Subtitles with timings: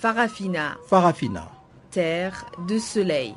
[0.00, 0.78] Farafina.
[0.86, 1.50] Farafina.
[1.90, 3.34] Terre de soleil.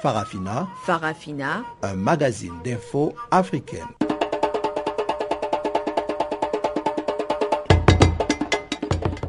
[0.00, 0.68] Farafina.
[0.86, 1.64] Farafina.
[1.82, 3.88] Un magazine d'infos africaine.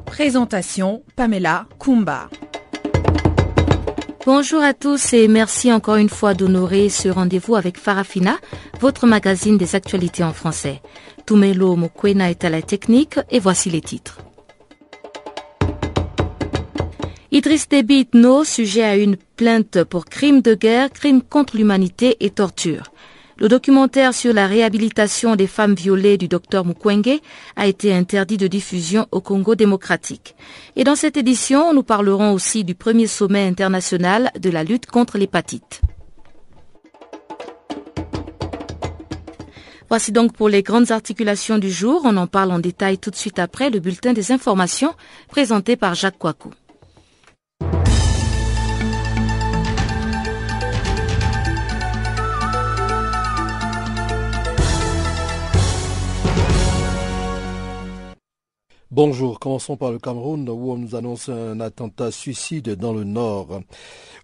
[0.06, 2.30] Présentation Pamela Kumba.
[4.28, 8.38] Bonjour à tous et merci encore une fois d'honorer ce rendez-vous avec Farafina,
[8.80, 10.82] votre magazine des actualités en français.
[11.26, 14.20] Tumelo Mokwena est à la technique et voici les titres.
[17.32, 18.08] Idriss Déby
[18.46, 22.92] sujet à une plainte pour crime de guerre, crime contre l'humanité et torture.
[23.38, 27.20] Le documentaire sur la réhabilitation des femmes violées du docteur Mukwege
[27.58, 30.36] a été interdit de diffusion au Congo démocratique.
[30.78, 35.18] Et dans cette édition, nous parlerons aussi du premier sommet international de la lutte contre
[35.18, 35.82] l'hépatite.
[39.90, 42.02] Voici donc pour les grandes articulations du jour.
[42.06, 44.94] On en parle en détail tout de suite après le bulletin des informations
[45.30, 46.52] présenté par Jacques Coicou.
[58.96, 63.60] Bonjour, commençons par le Cameroun où on nous annonce un attentat suicide dans le nord.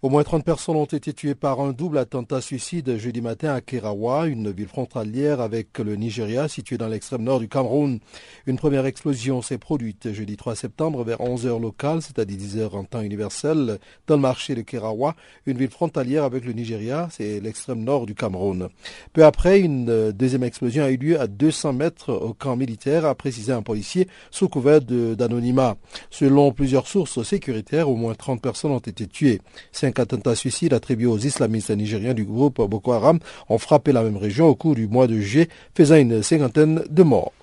[0.02, 3.60] Au moins 30 personnes ont été tuées par un double attentat suicide jeudi matin à
[3.60, 8.00] Kerawa, une ville frontalière avec le Nigeria située dans l'extrême nord du Cameroun.
[8.48, 13.02] Une première explosion s'est produite jeudi 3 septembre vers 11h locales, c'est-à-dire 10h en temps
[13.02, 13.78] universel,
[14.08, 15.16] dans le marché de Kerawa,
[15.48, 18.70] une ville frontalière avec le Nigeria, c'est l'extrême nord du Cameroun.
[19.12, 23.16] Peu après, une deuxième explosion a eu lieu à 200 mètres au camp militaire, a
[23.16, 25.78] précisé un policier sous d'anonymat.
[26.10, 29.42] Selon plusieurs sources sécuritaires, au moins 30 personnes ont été tuées.
[29.72, 34.18] Cinq attentats suicides attribués aux islamistes nigériens du groupe Boko Haram ont frappé la même
[34.18, 37.34] région au cours du mois de juillet, faisant une cinquantaine de morts.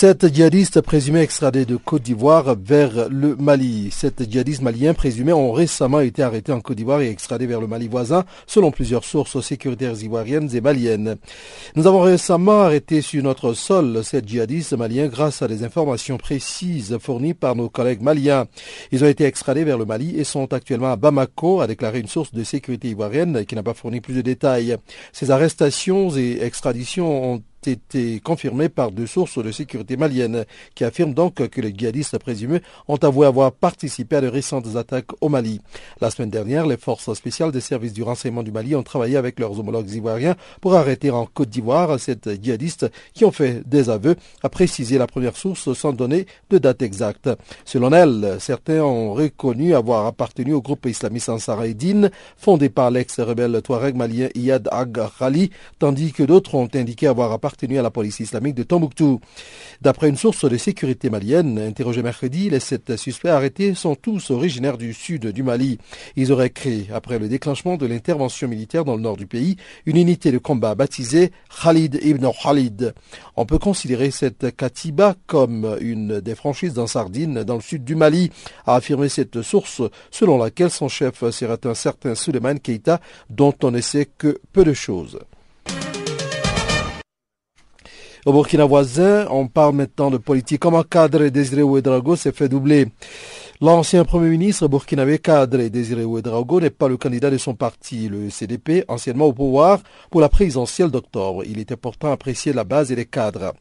[0.00, 3.90] Sept djihadistes présumés extradés de Côte d'Ivoire vers le Mali.
[3.90, 7.66] Sept djihadistes maliens présumés ont récemment été arrêtés en Côte d'Ivoire et extradés vers le
[7.66, 11.16] Mali voisin, selon plusieurs sources sécuritaires ivoiriennes et maliennes.
[11.76, 16.96] Nous avons récemment arrêté sur notre sol sept djihadistes maliens grâce à des informations précises
[16.98, 18.46] fournies par nos collègues maliens.
[18.92, 22.08] Ils ont été extradés vers le Mali et sont actuellement à Bamako, a déclaré une
[22.08, 24.78] source de sécurité ivoirienne qui n'a pas fourni plus de détails.
[25.12, 30.44] Ces arrestations et extraditions ont été confirmé par deux sources de sécurité maliennes
[30.74, 35.10] qui affirment donc que les djihadistes présumés ont avoué avoir participé à de récentes attaques
[35.20, 35.60] au Mali.
[36.00, 39.38] La semaine dernière, les forces spéciales des services du renseignement du Mali ont travaillé avec
[39.38, 44.16] leurs homologues ivoiriens pour arrêter en Côte d'Ivoire sept djihadistes qui ont fait des aveux,
[44.42, 47.28] a précisé la première source sans donner de date exacte.
[47.64, 53.60] Selon elle, certains ont reconnu avoir appartenu au groupe islamiste Ansar Eddin, fondé par l'ex-rebelle
[53.62, 57.90] Touareg malien Iyad Ag Khali, tandis que d'autres ont indiqué avoir appartenu appartenu à la
[57.90, 59.20] police islamique de Tombouctou.
[59.80, 64.78] D'après une source de sécurité malienne, interrogée mercredi, les sept suspects arrêtés sont tous originaires
[64.78, 65.78] du sud du Mali.
[66.14, 69.96] Ils auraient créé, après le déclenchement de l'intervention militaire dans le nord du pays, une
[69.96, 72.94] unité de combat baptisée Khalid ibn Khalid.
[73.34, 77.96] On peut considérer cette Katiba comme une des franchises dans Sardine, dans le sud du
[77.96, 78.30] Mali,
[78.64, 83.72] a affirmé cette source, selon laquelle son chef serait un certain Suleiman Keita, dont on
[83.72, 85.18] ne sait que peu de choses.
[88.26, 90.60] Au Burkina voisin, on parle maintenant de politique.
[90.60, 92.88] Comme un cadre Désiré Ouedrago s'est fait doubler
[93.62, 98.30] L'ancien Premier ministre burkinabé cadre Désiré Ouedraogo n'est pas le candidat de son parti, le
[98.30, 99.80] CDP, anciennement au pouvoir,
[100.10, 101.44] pour la présidentielle d'octobre.
[101.44, 103.52] Il était pourtant apprécié de la base et des cadres.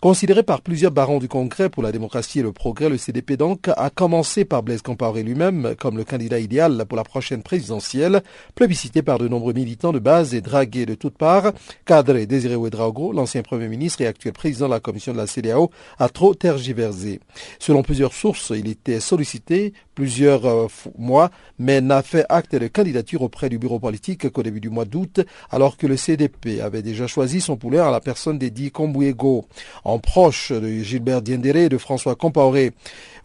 [0.00, 3.68] Considéré par plusieurs barons du Congrès pour la démocratie et le progrès, le CDP donc
[3.74, 8.22] a commencé par Blaise Compaoré lui-même comme le candidat idéal pour la prochaine présidentielle,
[8.54, 11.52] plébiscité par de nombreux militants de base et dragué de toutes parts.
[11.86, 15.70] Cadre Désiré Ouedraogo, l'ancien Premier ministre et actuel président de la commission de la CDAO,
[15.98, 17.20] a trop tergiversé.
[17.58, 20.66] Selon plusieurs sources, il était sollicité plusieurs euh,
[20.98, 24.84] mois, mais n'a fait acte de candidature auprès du bureau politique qu'au début du mois
[24.84, 25.20] d'août,
[25.50, 29.43] alors que le CDP avait déjà choisi son poulet à la personne d'Edi Kombouego,
[29.84, 32.72] en proche de Gilbert Diendéré et de François Compaoré.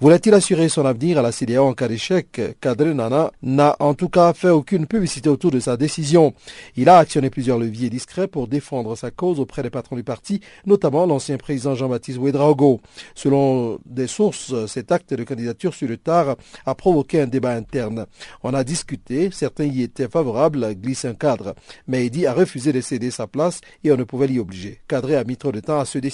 [0.01, 2.41] Voulait-il assurer son avenir à la CDAO en cas d'échec?
[2.61, 6.33] Kadri Nana n'a en tout cas fait aucune publicité autour de sa décision.
[6.77, 10.39] Il a actionné plusieurs leviers discrets pour défendre sa cause auprès des patrons du parti,
[10.65, 12.79] notamment l'ancien président Jean-Baptiste Ouedraogo.
[13.13, 18.05] Selon des sources, cet acte de candidature sur le tard a provoqué un débat interne.
[18.41, 21.55] On a discuté, certains y étaient favorables, glisse un cadre,
[21.87, 24.79] mais Eddy a refusé de céder sa place et on ne pouvait l'y obliger.
[24.87, 26.08] Cadré a mis trop de temps à se décider.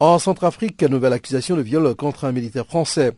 [0.00, 3.12] En Centrafrique, nouvelle accusation de viol contre un militaire français.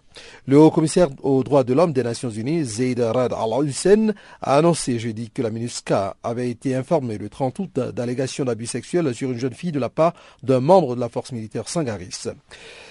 [0.46, 5.30] Le haut-commissaire aux droits de l'homme des Nations Unies, Zaid Rad al-Hussein, a annoncé jeudi
[5.30, 9.54] que la MINUSCA avait été informée le 30 août d'allégations d'abus sexuels sur une jeune
[9.54, 12.28] fille de la part d'un membre de la force militaire sangaris.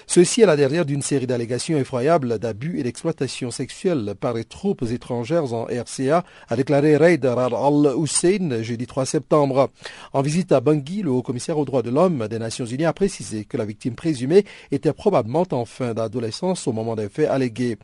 [0.06, 4.82] Ceci est la dernière d'une série d'allégations effroyables d'abus et d'exploitation sexuelle par les troupes
[4.90, 9.70] étrangères en RCA, a déclaré Raid al-Hussein jeudi 3 septembre.
[10.12, 13.44] En visite à Bangui, le haut-commissaire aux droits de l'homme des Nations Unies a précisé
[13.44, 17.78] que la victime présumée était probablement en fin d'adolescence au moment des faits allégués.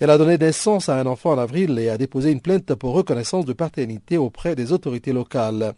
[0.00, 2.94] Elle a donné naissance à un enfant en avril et a déposé une plainte pour
[2.94, 5.74] reconnaissance de paternité auprès des autorités locales.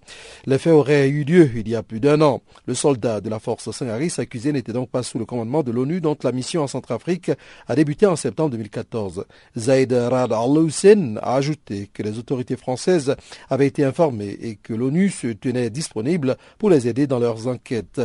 [0.46, 2.42] Les faits auraient eu lieu il y a plus d'un an.
[2.66, 6.00] Le soldat de la force Sangaris accusé n'était donc pas sous le commandement de l'ONU
[6.00, 7.30] dont la mission en Centrafrique
[7.66, 9.24] a débuté en septembre 2014.
[9.56, 13.14] Zaid Rad al-Hussein a ajouté que les autorités françaises
[13.50, 18.00] avaient été informées et que l'ONU se tenait disponible pour les aider dans leurs enquêtes.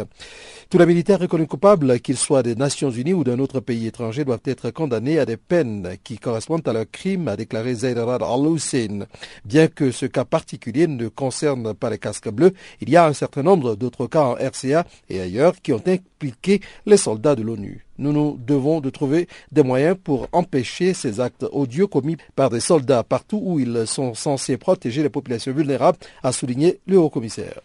[0.70, 4.26] Tous les militaires reconnus coupables, qu'ils soient des Nations Unies ou d'un autre pays étranger,
[4.26, 9.06] doivent être à des peines qui correspondent à leurs crimes, a déclaré Zaid Rad al-Hussein.
[9.46, 13.14] Bien que ce cas particulier ne concerne pas les casques bleus, il y a un
[13.14, 17.86] certain nombre d'autres cas en RCA et ailleurs qui ont impliqué les soldats de l'ONU.
[17.98, 22.60] Nous nous devons de trouver des moyens pour empêcher ces actes odieux commis par des
[22.60, 27.62] soldats partout où ils sont censés protéger les populations vulnérables, a souligné le haut-commissaire.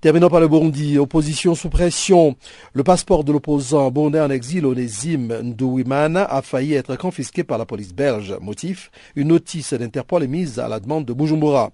[0.00, 0.98] Terminons par le Burundi.
[0.98, 2.34] Opposition sous pression.
[2.72, 7.66] Le passeport de l'opposant burundais en exil, Onésime Ndouimana, a failli être confisqué par la
[7.66, 8.34] police belge.
[8.40, 11.70] Motif Une notice d'Interpol est mise à la demande de Bujumbura.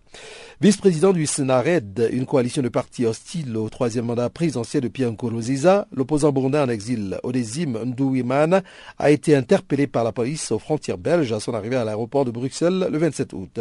[0.59, 5.87] Vice-président du Sénared, une coalition de partis hostiles au troisième mandat présidentiel de Pierre Nkurunziza,
[5.95, 8.63] l'opposant burundais en exil, Onésime Ndouimana,
[8.99, 12.31] a été interpellé par la police aux frontières belges à son arrivée à l'aéroport de
[12.31, 13.61] Bruxelles le 27 août.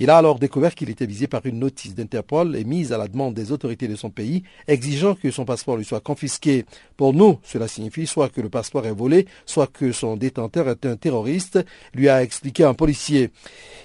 [0.00, 3.34] Il a alors découvert qu'il était visé par une notice d'Interpol émise à la demande
[3.34, 6.64] des autorités de son pays, exigeant que son passeport lui soit confisqué.
[6.96, 10.84] Pour nous, cela signifie soit que le passeport est volé, soit que son détenteur est
[10.84, 11.64] un terroriste,
[11.94, 13.30] lui a expliqué un policier.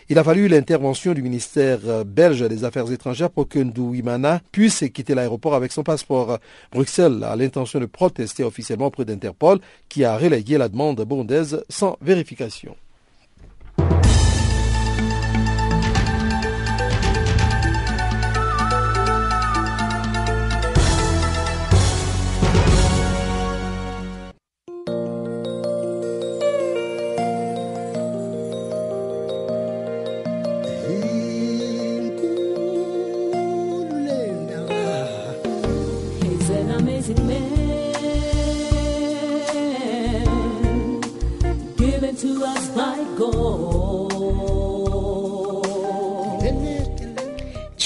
[0.10, 5.16] Il a fallu l'intervention du ministère belge des Affaires étrangères pour que Ndouimana puisse quitter
[5.16, 6.40] l'aéroport avec son passeport.
[6.72, 9.60] Bruxelles a l'intention de protester officiellement auprès d'Interpol,
[9.90, 12.76] qui a relayé la demande burundaise sans vérification.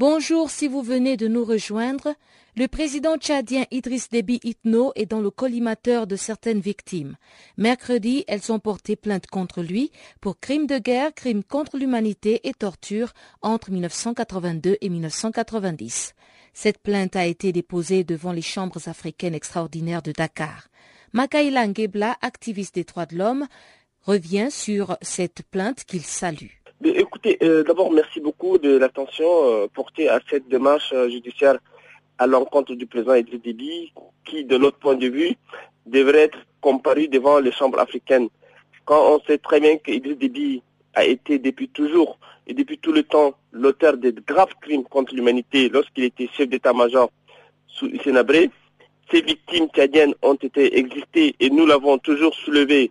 [0.00, 2.16] Bonjour, si vous venez de nous rejoindre,
[2.56, 7.16] le président tchadien Idriss Déby Itno est dans le collimateur de certaines victimes.
[7.58, 12.54] Mercredi, elles ont porté plainte contre lui pour crimes de guerre, crimes contre l'humanité et
[12.54, 16.14] torture entre 1982 et 1990.
[16.54, 20.70] Cette plainte a été déposée devant les chambres africaines extraordinaires de Dakar.
[21.12, 23.46] Makaïla Ngebla, activiste des droits de l'homme,
[24.02, 26.63] revient sur cette plainte qu'il salue.
[26.86, 31.56] Écoutez, euh, d'abord, merci beaucoup de l'attention euh, portée à cette démarche euh, judiciaire
[32.18, 33.90] à l'encontre du président Idriss Déby,
[34.26, 35.34] qui, de notre point de vue,
[35.86, 38.28] devrait être comparu devant les chambres africaines.
[38.84, 40.62] Quand on sait très bien qu'Idriss Déby
[40.92, 45.70] a été depuis toujours et depuis tout le temps l'auteur de graves crimes contre l'humanité
[45.70, 47.10] lorsqu'il était chef d'état-major
[47.66, 48.50] sous Sénabré,
[49.10, 52.90] ces victimes tchadiennes ont été existées et nous l'avons toujours soulevé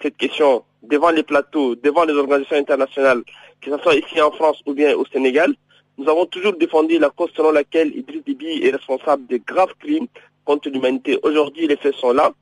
[0.00, 3.22] cette question devant les plateaux, devant les organisations internationales,
[3.60, 5.54] que ce soit ici en France ou bien au Sénégal,
[5.98, 10.06] nous avons toujours défendu la cause selon laquelle Idriss Déby est responsable de graves crimes
[10.44, 11.18] contre l'humanité.
[11.22, 12.32] Aujourd'hui, les faits sont là.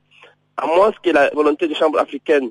[0.57, 2.49] À moins que la volonté des chambres africaines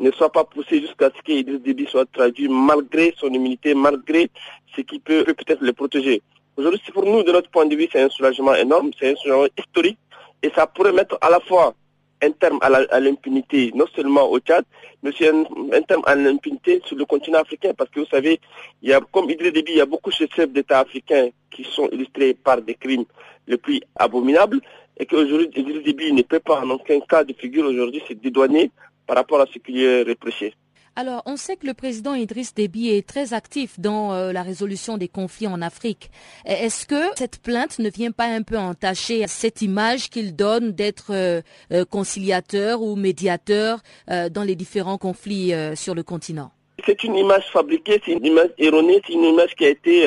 [0.00, 4.30] ne soit pas poussée jusqu'à ce qu'Idriss Déby soit traduit malgré son immunité, malgré
[4.74, 6.22] ce qui peut peut-être le protéger.
[6.56, 9.46] Aujourd'hui, pour nous, de notre point de vue, c'est un soulagement énorme, c'est un soulagement
[9.56, 9.98] historique
[10.42, 11.74] et ça pourrait mettre à la fois
[12.22, 14.64] un terme à l'impunité, non seulement au Tchad,
[15.02, 18.40] mais aussi un, terme à l'impunité sur le continent africain, parce que vous savez,
[18.82, 21.64] il y a, comme Idriss Déby, il y a beaucoup de chefs d'État africains qui
[21.64, 23.04] sont illustrés par des crimes
[23.46, 24.60] les plus abominables,
[24.96, 28.70] et qu'aujourd'hui, Idriss Déby ne peut pas en aucun cas de figure aujourd'hui se dédouaner
[29.06, 30.54] par rapport à ce qui est reproché.
[31.00, 34.98] Alors, on sait que le président Idriss Déby est très actif dans euh, la résolution
[34.98, 36.10] des conflits en Afrique.
[36.44, 41.12] Est-ce que cette plainte ne vient pas un peu entacher cette image qu'il donne d'être
[41.14, 41.40] euh,
[41.72, 43.78] euh, conciliateur ou médiateur
[44.08, 46.50] dans les différents conflits sur le continent?
[46.84, 50.00] C'est une image fabriquée, c'est une image erronée, c'est une image qui a été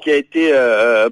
[0.00, 0.52] qui a été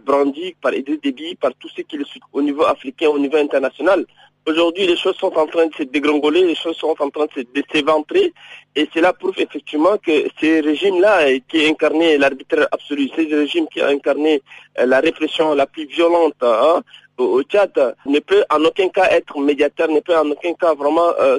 [0.04, 3.38] brandie par Idriss Déby, par tous ceux qui le suivent au niveau africain, au niveau
[3.38, 4.04] international.
[4.49, 7.62] Aujourd'hui, les choses sont en train de se dégringoler, les choses sont en train de
[7.70, 8.32] s'éventrer,
[8.78, 13.87] et cela prouve effectivement que ces régimes-là, qui incarnaient l'arbitraire absolu, ces régimes qui ont
[13.87, 14.40] incarné
[14.78, 16.82] euh, la répression la plus violente, hein,
[17.18, 21.12] au Tchad ne peut en aucun cas être médiateur, ne peut en aucun cas vraiment
[21.20, 21.38] euh,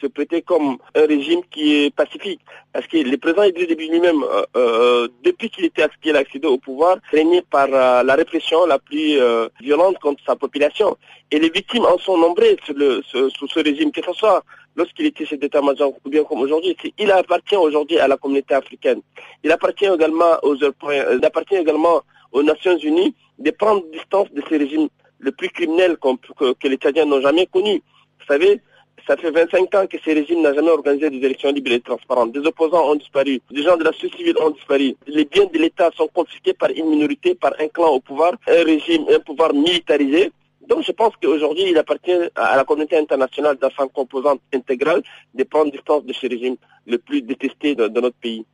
[0.00, 2.40] se, prêter comme un régime qui est pacifique.
[2.72, 6.58] Parce que le président Idriss Déby lui-même, euh, euh, depuis qu'il était a accédé au
[6.58, 9.18] pouvoir, régné par la répression la plus
[9.60, 10.96] violente contre sa population.
[11.30, 14.44] Et les victimes en sont nombreuses sous, ce régime, que ce soit
[14.76, 16.76] lorsqu'il était chef d'état-major ou bien comme aujourd'hui.
[16.98, 19.00] Il appartient aujourd'hui à la communauté africaine.
[19.42, 22.02] Il appartient également aux il appartient également
[22.32, 24.88] aux Nations Unies de prendre distance de ces régimes
[25.18, 27.82] le plus criminel que, les Tchadiens n'ont jamais connu.
[28.20, 28.60] Vous savez,
[29.06, 32.32] ça fait 25 ans que ces régimes n'ont jamais organisé des élections libres et transparentes.
[32.32, 34.96] Des opposants ont disparu, des gens de la société civile ont disparu.
[35.06, 38.64] Les biens de l'État sont confisqués par une minorité, par un clan au pouvoir, un
[38.64, 40.30] régime, un pouvoir militarisé.
[40.68, 45.02] Donc je pense qu'aujourd'hui, il appartient à la communauté internationale dans sa composante intégrale
[45.34, 46.56] de prendre distance de ce régime
[46.86, 48.44] le plus détesté de notre pays.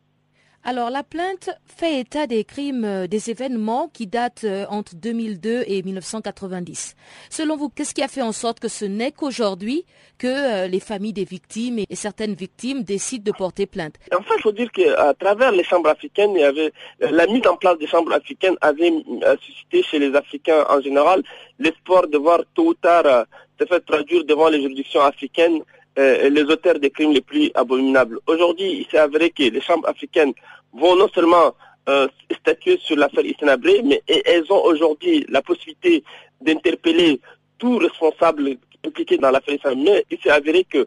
[0.62, 5.64] Alors la plainte fait état des crimes, euh, des événements qui datent euh, entre 2002
[5.66, 6.96] et 1990.
[7.30, 9.86] Selon vous, qu'est-ce qui a fait en sorte que ce n'est qu'aujourd'hui
[10.18, 13.94] que euh, les familles des victimes et certaines victimes décident de porter plainte?
[14.14, 17.46] En fait, il faut dire qu'à travers les chambres africaines, il y avait, la mise
[17.46, 18.92] en place des chambres africaines avait
[19.40, 21.22] suscité chez les Africains en général
[21.58, 23.24] l'espoir de voir tôt ou tard
[23.58, 25.62] se faire traduire devant les juridictions africaines
[25.98, 28.18] euh, les auteurs des crimes les plus abominables.
[28.26, 30.32] Aujourd'hui, il s'est avéré que les chambres africaines
[30.72, 31.54] vont non seulement
[31.88, 32.06] euh,
[32.40, 36.04] statuer sur l'affaire Isnabré, mais elles ont aujourd'hui la possibilité
[36.40, 37.20] d'interpeller
[37.58, 38.56] tout responsable
[38.86, 39.82] impliqué dans l'affaire Isnabré.
[39.82, 40.86] Mais il s'est avéré que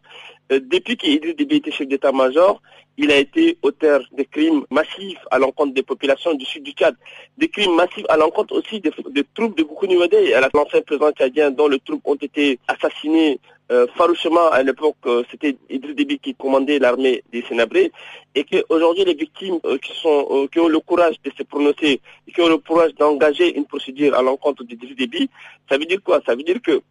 [0.51, 2.62] euh, depuis qu'Idriss Déby était chef d'état-major,
[2.98, 6.95] il a été auteur de crimes massifs à l'encontre des populations du sud du Tchad,
[7.38, 8.91] des crimes massifs à l'encontre aussi des,
[9.33, 13.39] troupes de à la l'ancien président tchadien dont les troupes ont été assassinées
[13.72, 17.91] euh, farouchement à l'époque, euh, c'était Idriss Déby qui commandait l'armée des Sénabrés,
[18.36, 22.01] et qu'aujourd'hui les victimes qui, sont, qui ont le courage de se prononcer,
[22.34, 25.29] qui ont le courage d'engager une procédure à l'encontre d'Idriss Déby,
[25.70, 26.22] ça veut dire quoi?
[26.25, 26.82] Ça veut dire que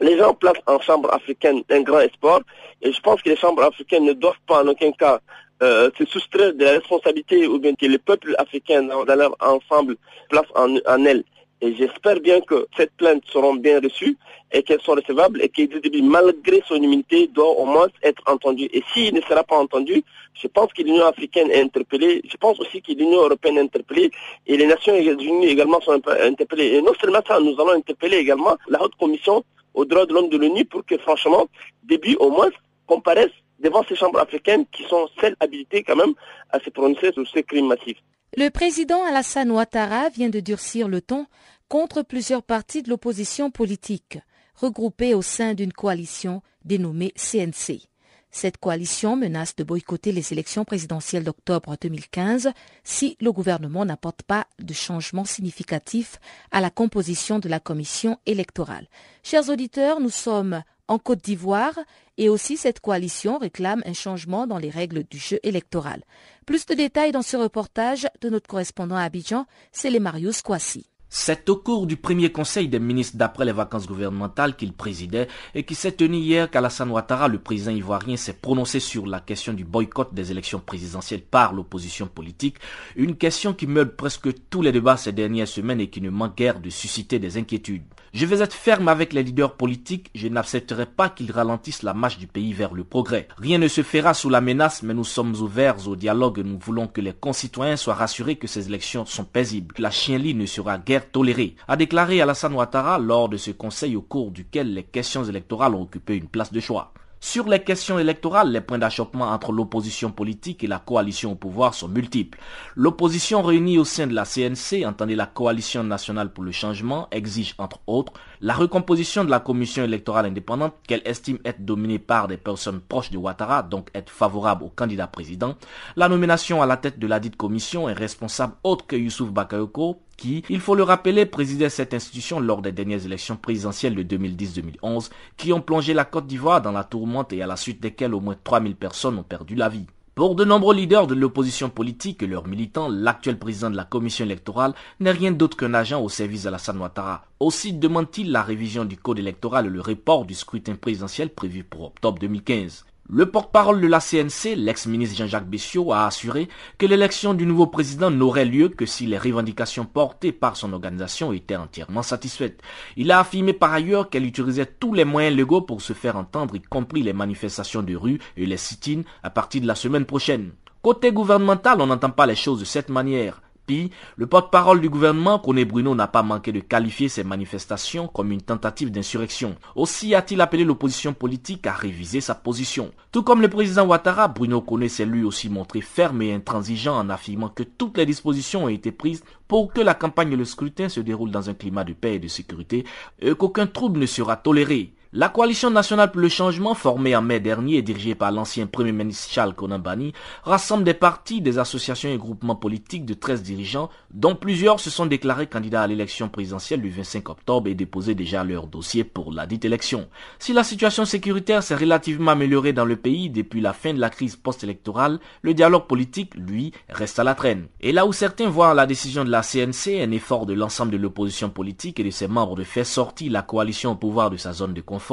[0.00, 2.40] les gens placent en chambre africaine un grand espoir
[2.82, 5.20] et je pense que les chambres africaines ne doivent pas en aucun cas
[5.62, 9.96] euh, se soustraire de la responsabilité ou bien que les peuples africains dans, leur ensemble
[10.28, 11.24] placent en, en elles.
[11.64, 14.18] Et j'espère bien que cette plainte seront bien reçues
[14.52, 18.68] et qu'elles sont recevables et qu'Idriss malgré son immunité, doit au moins être entendu.
[18.70, 20.04] Et s'il ne sera pas entendu,
[20.34, 24.10] je pense que l'Union africaine est interpellée, je pense aussi que l'Union européenne est interpellée
[24.46, 26.74] et les Nations unies également sont interpellées.
[26.74, 29.42] Et non seulement ça, nous allons interpeller également la haute commission
[29.72, 31.46] aux droits de l'homme de l'ONU pour que, franchement,
[31.82, 32.50] début au moins
[32.86, 36.12] comparaissent devant ces chambres africaines qui sont celles habilitées quand même
[36.50, 38.02] à se prononcer sur ces crimes massifs.
[38.36, 41.26] Le président Alassane Ouattara vient de durcir le ton
[41.68, 44.18] contre plusieurs partis de l'opposition politique,
[44.54, 47.88] regroupés au sein d'une coalition dénommée CNC.
[48.30, 52.50] Cette coalition menace de boycotter les élections présidentielles d'octobre 2015
[52.82, 56.18] si le gouvernement n'apporte pas de changements significatifs
[56.50, 58.88] à la composition de la commission électorale.
[59.22, 61.78] Chers auditeurs, nous sommes en Côte d'Ivoire
[62.18, 66.02] et aussi cette coalition réclame un changement dans les règles du jeu électoral.
[66.44, 70.90] Plus de détails dans ce reportage de notre correspondant à Abidjan, c'est les Marius Kwasi.
[71.16, 75.62] C'est au cours du premier conseil des ministres d'après les vacances gouvernementales qu'il présidait et
[75.62, 79.64] qui s'est tenu hier qu'Alassane Ouattara, le président ivoirien, s'est prononcé sur la question du
[79.64, 82.56] boycott des élections présidentielles par l'opposition politique,
[82.96, 86.36] une question qui meule presque tous les débats ces dernières semaines et qui ne manque
[86.36, 87.84] guère de susciter des inquiétudes.
[88.12, 92.18] Je vais être ferme avec les leaders politiques, je n'accepterai pas qu'ils ralentissent la marche
[92.18, 93.28] du pays vers le progrès.
[93.38, 96.58] Rien ne se fera sous la menace, mais nous sommes ouverts au dialogue et nous
[96.58, 99.74] voulons que les concitoyens soient rassurés que ces élections sont paisibles.
[99.78, 104.02] La chienlit ne sera guère tolérée, a déclaré Alassane Ouattara lors de ce conseil au
[104.02, 106.92] cours duquel les questions électorales ont occupé une place de choix.
[107.26, 111.72] Sur les questions électorales, les points d'achoppement entre l'opposition politique et la coalition au pouvoir
[111.72, 112.38] sont multiples.
[112.76, 117.54] L'opposition réunie au sein de la CNC, entendez la Coalition nationale pour le changement, exige
[117.56, 122.36] entre autres la recomposition de la commission électorale indépendante qu'elle estime être dominée par des
[122.36, 125.54] personnes proches de Ouattara, donc être favorable au candidat président,
[125.96, 130.02] la nomination à la tête de la dite commission est responsable autre que Youssouf Bakayoko
[130.16, 135.10] qui, il faut le rappeler, présidait cette institution lors des dernières élections présidentielles de 2010-2011
[135.36, 138.20] qui ont plongé la Côte d'Ivoire dans la tourmente et à la suite desquelles au
[138.20, 139.86] moins 3000 personnes ont perdu la vie.
[140.14, 144.24] Pour de nombreux leaders de l'opposition politique et leurs militants, l'actuel président de la commission
[144.24, 147.24] électorale n'est rien d'autre qu'un agent au service d'Alassane Ouattara.
[147.40, 151.86] Aussi demande-t-il la révision du code électoral et le report du scrutin présidentiel prévu pour
[151.86, 152.84] octobre 2015.
[153.06, 158.10] Le porte-parole de la CNC, l'ex-ministre Jean-Jacques Bessiot, a assuré que l'élection du nouveau président
[158.10, 162.62] n'aurait lieu que si les revendications portées par son organisation étaient entièrement satisfaites.
[162.96, 166.56] Il a affirmé par ailleurs qu'elle utilisait tous les moyens légaux pour se faire entendre,
[166.56, 170.52] y compris les manifestations de rue et les sit-ins à partir de la semaine prochaine.
[170.80, 173.42] Côté gouvernemental, on n'entend pas les choses de cette manière.
[173.68, 178.42] Le porte-parole du gouvernement, Kone Bruno, n'a pas manqué de qualifier ces manifestations comme une
[178.42, 179.56] tentative d'insurrection.
[179.74, 182.92] Aussi a-t-il appelé l'opposition politique à réviser sa position.
[183.10, 187.08] Tout comme le président Ouattara, Bruno Kone s'est lui aussi montré ferme et intransigeant en
[187.08, 190.88] affirmant que toutes les dispositions ont été prises pour que la campagne et le scrutin
[190.88, 192.84] se déroulent dans un climat de paix et de sécurité
[193.20, 194.93] et qu'aucun trouble ne sera toléré.
[195.16, 198.90] La coalition nationale pour le changement, formée en mai dernier et dirigée par l'ancien Premier
[198.90, 204.34] ministre Charles Konambani, rassemble des partis, des associations et groupements politiques de 13 dirigeants, dont
[204.34, 208.66] plusieurs se sont déclarés candidats à l'élection présidentielle du 25 octobre et déposé déjà leur
[208.66, 210.08] dossier pour la dite élection.
[210.40, 214.10] Si la situation sécuritaire s'est relativement améliorée dans le pays depuis la fin de la
[214.10, 217.68] crise post-électorale, le dialogue politique, lui, reste à la traîne.
[217.80, 220.96] Et là où certains voient la décision de la CNC un effort de l'ensemble de
[220.96, 224.52] l'opposition politique et de ses membres de faire sortir la coalition au pouvoir de sa
[224.52, 225.03] zone de conflit,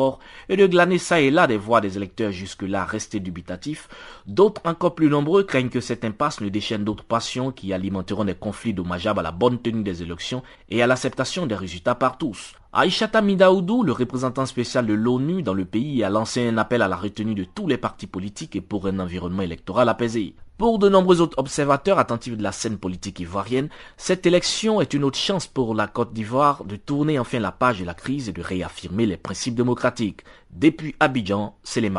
[0.50, 3.90] et de glaner ça et là des voix des électeurs jusque-là restés dubitatifs,
[4.28, 8.36] d'autres encore plus nombreux craignent que cette impasse ne déchaîne d'autres passions qui alimenteront des
[8.36, 12.54] conflits dommageables à la bonne tenue des élections et à l'acceptation des résultats par tous.
[12.74, 16.88] Aïchata Midaoudou, le représentant spécial de l'ONU dans le pays, a lancé un appel à
[16.88, 20.36] la retenue de tous les partis politiques et pour un environnement électoral apaisé.
[20.62, 25.04] Pour de nombreux autres observateurs attentifs de la scène politique ivoirienne, cette élection est une
[25.04, 28.32] autre chance pour la Côte d'Ivoire de tourner enfin la page de la crise et
[28.32, 30.24] de réaffirmer les principes démocratiques.
[30.52, 31.92] Depuis Abidjan, c'est les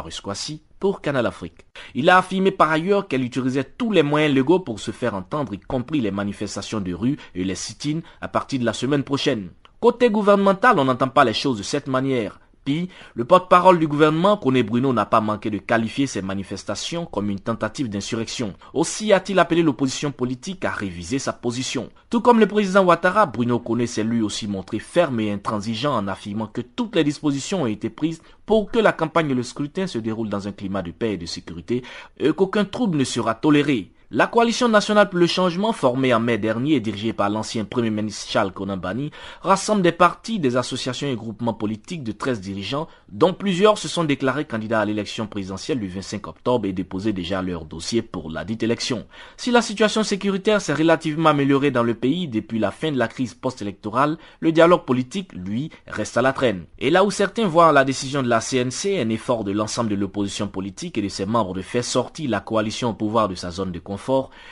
[0.79, 1.67] pour Canal Afrique.
[1.97, 5.55] Il a affirmé par ailleurs qu'elle utilisait tous les moyens légaux pour se faire entendre,
[5.55, 9.51] y compris les manifestations de rue et les sit-ins à partir de la semaine prochaine.
[9.81, 12.39] Côté gouvernemental, on n'entend pas les choses de cette manière.
[12.65, 17.41] Le porte-parole du gouvernement, Kone Bruno, n'a pas manqué de qualifier ces manifestations comme une
[17.41, 18.55] tentative d'insurrection.
[18.73, 21.91] Aussi a-t-il appelé l'opposition politique à réviser sa position.
[22.09, 26.07] Tout comme le président Ouattara, Bruno Kone s'est lui aussi montré ferme et intransigeant en
[26.07, 29.89] affirmant que toutes les dispositions ont été prises pour que la campagne et le scrutin
[29.89, 31.83] se déroulent dans un climat de paix et de sécurité
[32.19, 33.91] et qu'aucun trouble ne sera toléré.
[34.15, 37.89] La coalition nationale pour le changement, formée en mai dernier et dirigée par l'ancien Premier
[37.89, 43.33] ministre Charles Konambani, rassemble des partis, des associations et groupements politiques de 13 dirigeants, dont
[43.33, 47.65] plusieurs se sont déclarés candidats à l'élection présidentielle du 25 octobre et déposé déjà leur
[47.65, 49.07] dossier pour la dite élection.
[49.39, 53.09] Si la situation sécuritaire s'est relativement améliorée dans le pays depuis la fin de la
[53.09, 56.67] crise post-électorale, le dialogue politique, lui, reste à la traîne.
[56.79, 59.95] Et là où certains voient la décision de la CNC un effort de l'ensemble de
[59.95, 63.51] l'opposition politique et de ses membres de faire sortir la coalition au pouvoir de sa
[63.51, 64.02] zone de conflit,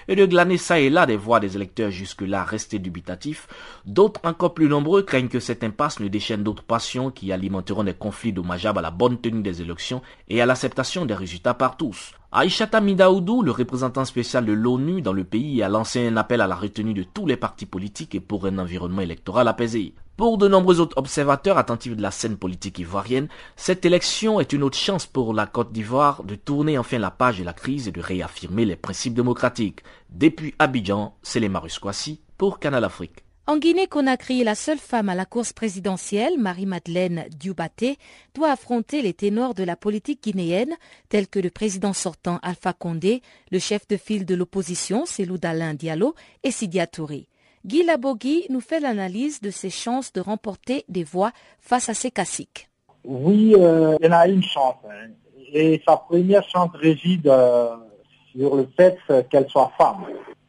[0.09, 3.49] et de glaner ça et là des voix des électeurs jusque-là restés dubitatifs,
[3.87, 7.95] d'autres encore plus nombreux craignent que cette impasse ne déchaîne d'autres passions qui alimenteront des
[7.95, 12.13] conflits dommageables à la bonne tenue des élections et à l'acceptation des résultats par tous.
[12.33, 16.47] Aïchata Midaoudou, le représentant spécial de l'ONU dans le pays, a lancé un appel à
[16.47, 19.95] la retenue de tous les partis politiques et pour un environnement électoral apaisé.
[20.21, 24.63] Pour de nombreux autres observateurs attentifs de la scène politique ivoirienne, cette élection est une
[24.63, 27.91] autre chance pour la Côte d'Ivoire de tourner enfin la page de la crise et
[27.91, 29.83] de réaffirmer les principes démocratiques.
[30.11, 33.25] Depuis Abidjan, c'est les Marusquassi pour Canal Afrique.
[33.47, 37.97] En Guinée-Conakry, la seule femme à la course présidentielle, Marie-Madeleine Dioubaté,
[38.35, 40.77] doit affronter les ténors de la politique guinéenne,
[41.09, 45.73] tels que le président sortant Alpha Condé, le chef de file de l'opposition, Selou Dalin
[45.73, 47.27] Diallo, et Sidia Touré.
[47.67, 52.11] Guy Labogui nous fait l'analyse de ses chances de remporter des voix face à ses
[52.11, 52.71] caciques.
[53.05, 54.77] Oui, euh, il a une chance.
[54.89, 55.11] Hein.
[55.53, 57.77] Et sa première chance réside euh,
[58.33, 58.97] sur le fait
[59.29, 60.05] qu'elle soit femme.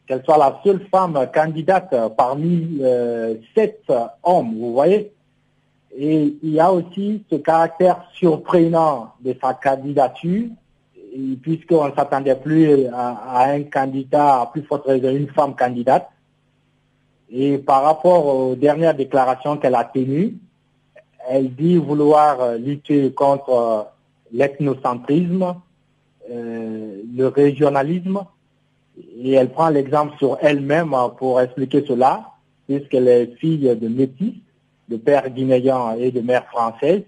[0.06, 3.82] Qu'elle soit la seule femme candidate parmi euh, sept
[4.22, 5.12] hommes, vous voyez.
[5.94, 10.48] Et il y a aussi ce caractère surprenant de sa candidature,
[11.42, 16.08] puisqu'on ne s'attendait plus à, à, un candidat, à plus forte raison, une femme candidate.
[17.34, 20.34] Et par rapport aux dernières déclarations qu'elle a tenues,
[21.28, 23.82] elle dit vouloir euh, lutter contre euh,
[24.32, 25.54] l'ethnocentrisme,
[26.30, 28.26] euh, le régionalisme,
[29.18, 32.32] et elle prend l'exemple sur elle-même pour expliquer cela,
[32.66, 34.34] puisqu'elle est fille de métis,
[34.88, 37.04] de père guinéen et de mère française,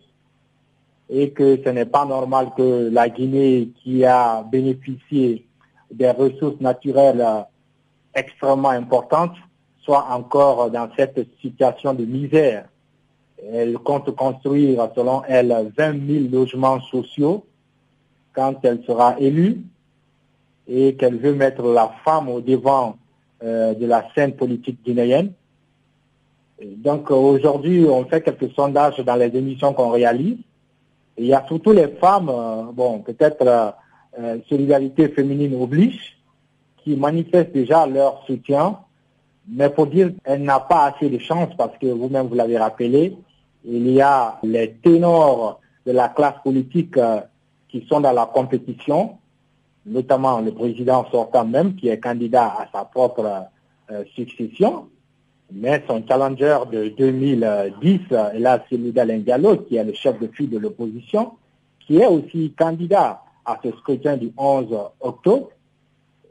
[1.10, 5.46] et que ce n'est pas normal que la Guinée, qui a bénéficié
[5.90, 7.26] des ressources naturelles
[8.14, 9.36] extrêmement importantes,
[9.84, 12.66] soit encore dans cette situation de misère.
[13.52, 17.44] Elle compte construire, selon elle, 20 000 logements sociaux
[18.32, 19.60] quand elle sera élue
[20.66, 22.96] et qu'elle veut mettre la femme au devant
[23.42, 25.32] euh, de la scène politique guinéenne.
[26.62, 30.38] donc aujourd'hui, on fait quelques sondages dans les émissions qu'on réalise.
[31.18, 33.74] il y a surtout les femmes, euh, bon, peut-être
[34.18, 36.16] euh, solidarité féminine oblige,
[36.78, 38.78] qui manifestent déjà leur soutien,
[39.48, 43.16] mais pour dire qu'elle n'a pas assez de chance parce que vous-même vous l'avez rappelé,
[43.64, 46.98] il y a les ténors de la classe politique
[47.68, 49.18] qui sont dans la compétition,
[49.86, 53.48] notamment le président sortant même, qui est candidat à sa propre
[53.90, 54.88] euh, succession,
[55.52, 60.50] mais son challenger de 2010 est là, c'est Diallo, qui est le chef de file
[60.50, 61.32] de l'opposition,
[61.86, 64.66] qui est aussi candidat à ce scrutin du 11
[65.00, 65.50] octobre.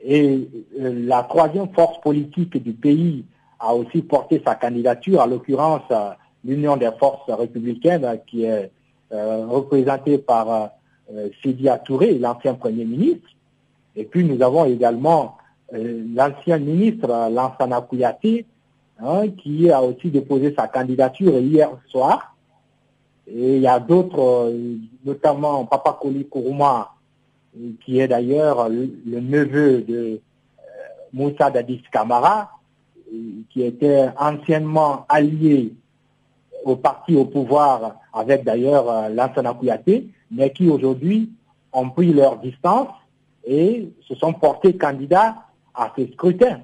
[0.04, 3.26] Et euh, la troisième force politique du pays
[3.60, 6.10] a aussi porté sa candidature, à l'occurrence euh,
[6.44, 8.70] l'Union des forces républicaines, qui est
[9.12, 10.72] représentée par
[11.42, 13.30] Sidia Touré, l'ancien Premier ministre.
[13.96, 15.38] Et puis nous avons également
[15.74, 18.46] euh, l'ancien ministre Lansana Kouyaté,
[19.00, 22.36] hein, qui a aussi déposé sa candidature hier soir.
[23.28, 26.93] Et il y a d'autres, euh, notamment Papa Koli Kourouma,
[27.86, 30.18] qui est d'ailleurs le, neveu de euh,
[31.14, 32.52] Moussa Dadis Kamara,
[33.52, 35.74] qui était anciennement allié
[36.66, 41.32] au parti au pouvoir avec d'ailleurs Lansana Kouyaté, mais qui aujourd'hui
[41.72, 42.90] ont pris leur distance
[43.46, 45.36] et se sont portés candidats
[45.76, 46.62] à ce scrutin.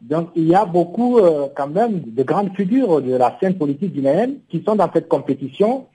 [0.00, 3.92] Donc il y a beaucoup euh, quand même de grandes figures de la scène politique
[3.92, 5.86] guinéenne qui sont dans cette compétition,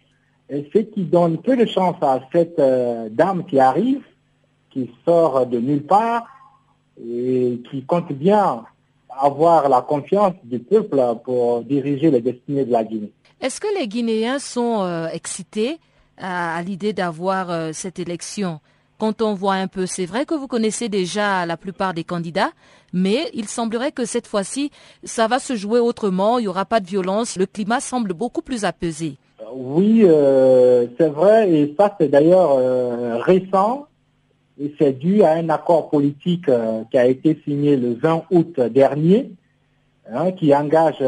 [0.74, 4.02] ce qui donne peu de chance à cette euh, dame qui arrive,
[4.70, 6.26] qui sort de nulle part
[7.00, 8.64] et qui compte bien
[9.10, 13.12] avoir la confiance du peuple pour diriger les destinées de la Guinée.
[13.42, 15.80] Est-ce que les Guinéens sont euh, excités
[16.18, 18.60] à l'idée d'avoir cette élection?
[19.00, 22.52] Quand on voit un peu, c'est vrai que vous connaissez déjà la plupart des candidats,
[22.94, 24.72] mais il semblerait que cette fois-ci,
[25.04, 28.42] ça va se jouer autrement, il n'y aura pas de violence, le climat semble beaucoup
[28.42, 29.18] plus apaisé.
[29.52, 33.88] Oui, euh, c'est vrai, et ça c'est d'ailleurs euh, récent,
[34.60, 38.60] et c'est dû à un accord politique euh, qui a été signé le 20 août
[38.60, 39.32] dernier,
[40.12, 41.04] hein, qui engage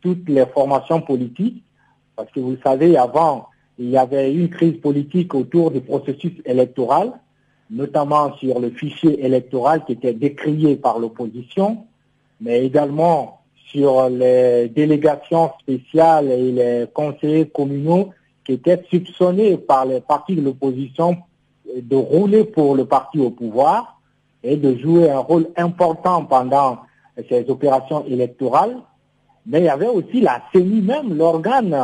[0.00, 1.62] toutes les formations politiques,
[2.16, 7.12] parce que vous savez, avant, il y avait une crise politique autour du processus électoral,
[7.70, 11.84] notamment sur le fichier électoral qui était décrié par l'opposition,
[12.40, 13.39] mais également
[13.70, 18.10] sur les délégations spéciales et les conseillers communaux
[18.44, 21.16] qui étaient soupçonnés par les partis de l'opposition
[21.76, 24.00] de rouler pour le parti au pouvoir
[24.42, 26.80] et de jouer un rôle important pendant
[27.28, 28.76] ces opérations électorales.
[29.46, 31.76] Mais il y avait aussi la CENI même, l'organe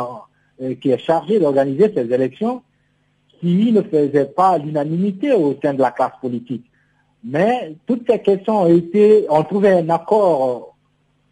[0.63, 2.63] euh, qui est chargé d'organiser ces élections,
[3.41, 6.65] qui ne faisait pas l'unanimité au sein de la classe politique.
[7.25, 10.76] Mais toutes ces questions ont été, ont trouvé un accord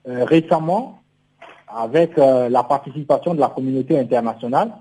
[0.08, 0.98] euh, récemment
[1.68, 4.72] avec euh, la participation de la communauté internationale,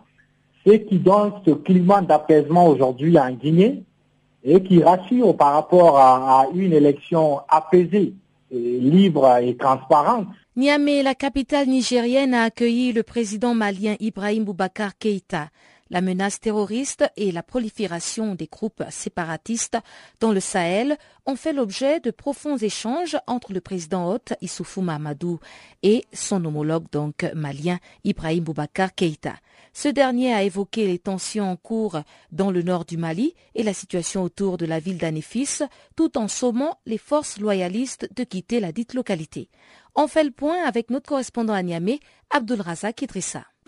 [0.65, 3.83] ce qui donne ce climat d'apaisement aujourd'hui en Guinée
[4.43, 8.13] et qui rassure par rapport à une élection apaisée,
[8.51, 10.27] libre et transparente.
[10.55, 15.47] Niamey, la capitale nigérienne, a accueilli le président malien Ibrahim Boubacar Keïta.
[15.93, 19.77] La menace terroriste et la prolifération des groupes séparatistes
[20.19, 25.39] dans le Sahel ont fait l'objet de profonds échanges entre le président hôte Issoufou Mahamadou
[25.83, 29.35] et son homologue donc malien Ibrahim Boubacar Keïta.
[29.71, 32.01] Ce dernier a évoqué les tensions en cours
[32.31, 35.59] dans le nord du Mali et la situation autour de la ville d'Anéfis,
[35.95, 39.47] tout en sommant les forces loyalistes de quitter la dite localité.
[39.93, 41.99] On fait le point avec notre correspondant à Niamey,
[42.31, 43.03] Abdul Razak.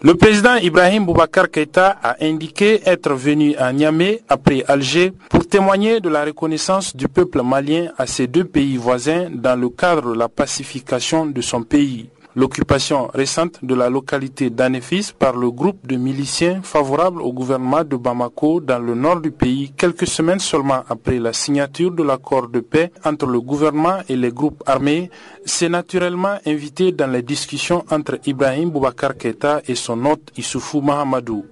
[0.01, 6.01] Le président Ibrahim Boubacar Keïta a indiqué être venu à Niamey après Alger pour témoigner
[6.01, 10.19] de la reconnaissance du peuple malien à ses deux pays voisins dans le cadre de
[10.19, 12.09] la pacification de son pays.
[12.37, 17.95] L'occupation récente de la localité d'Anefis par le groupe de miliciens favorables au gouvernement de
[17.95, 22.59] Bamako dans le nord du pays, quelques semaines seulement après la signature de l'accord de
[22.59, 25.09] paix entre le gouvernement et les groupes armés,
[25.45, 31.45] s'est naturellement invité dans les discussions entre Ibrahim Boubacar Keïta et son hôte Issoufou Mahamadou.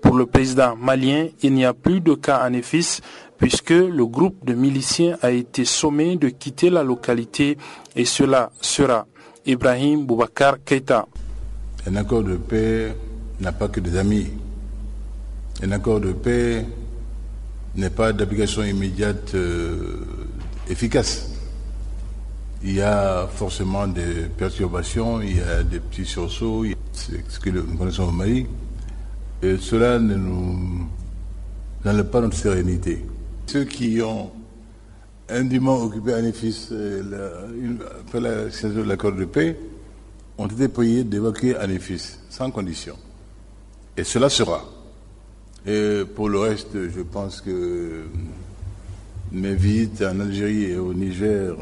[0.00, 2.50] Pour le président malien, il n'y a plus de cas à
[3.36, 7.58] puisque le groupe de miliciens a été sommé de quitter la localité
[7.96, 9.06] et cela sera
[9.50, 11.06] Ibrahim Boubacar Keïta.
[11.86, 12.94] Un accord de paix
[13.40, 14.28] n'a pas que des amis.
[15.62, 16.64] Un accord de paix
[17.74, 20.04] n'est pas d'application immédiate euh,
[20.68, 21.30] efficace.
[22.62, 27.50] il y a forcément des perturbations, il y a des petits sursauts, c'est ce que
[27.50, 28.46] nous connaissons au Mali.
[29.42, 30.86] Cela ne nous
[31.84, 33.04] n'enlève pas notre sérénité.
[33.46, 34.30] Ceux qui ont
[35.30, 36.68] indûment occupé Anifis
[38.00, 39.56] après la signature de l'accord de paix
[40.38, 42.96] ont été priés d'évacuer Anifis sans condition.
[43.96, 44.64] Et cela sera.
[45.66, 48.04] Et pour le reste, je pense que
[49.32, 51.54] mes visites en Algérie et au Niger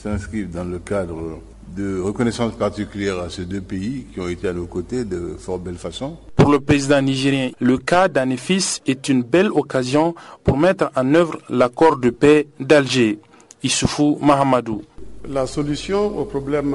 [0.00, 1.40] s'inscrivent dans le cadre
[1.76, 5.58] de reconnaissance particulière à ces deux pays qui ont été à nos côtés de fort
[5.58, 6.16] belle façon.
[6.36, 11.38] Pour le président nigérien, le cas d'Anefis est une belle occasion pour mettre en œuvre
[11.48, 13.18] l'accord de paix d'Alger.
[13.62, 14.82] Issoufou Mahamadou.
[15.28, 16.74] La solution au problème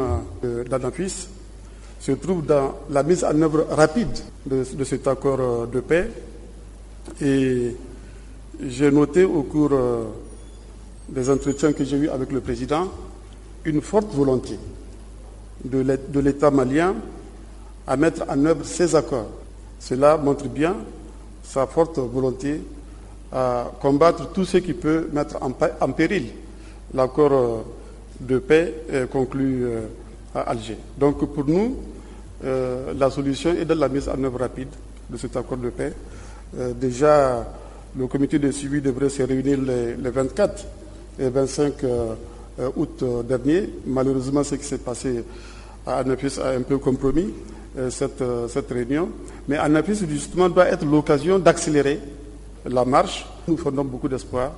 [0.70, 1.28] d'Anafis
[2.00, 6.10] se trouve dans la mise en œuvre rapide de, de cet accord de paix.
[7.22, 7.76] Et
[8.62, 9.72] j'ai noté au cours
[11.10, 12.90] des entretiens que j'ai eus avec le président
[13.66, 14.58] une forte volonté
[15.66, 16.96] de l'État malien
[17.88, 19.30] à mettre en œuvre ces accords.
[19.80, 20.76] Cela montre bien
[21.44, 22.62] sa forte volonté
[23.32, 26.28] à combattre tout ce qui peut mettre en, péril
[26.94, 27.66] l'accord
[28.20, 28.74] de paix
[29.12, 29.68] conclu
[30.34, 30.78] à Alger.
[30.98, 31.78] Donc pour nous,
[32.44, 34.70] la solution est dans la mise en œuvre rapide
[35.10, 35.94] de cet accord de paix.
[36.76, 37.46] déjà,
[37.98, 40.66] le comité de suivi devrait se réunir les 24
[41.20, 41.74] et 25
[42.76, 43.70] août dernier.
[43.86, 45.24] Malheureusement, ce qui s'est passé
[45.86, 47.34] Anapis a un peu compromis
[47.90, 49.10] cette, cette, réunion.
[49.48, 52.00] Mais Anapis, justement, doit être l'occasion d'accélérer
[52.66, 53.26] la marche.
[53.48, 54.52] Nous fondons beaucoup d'espoir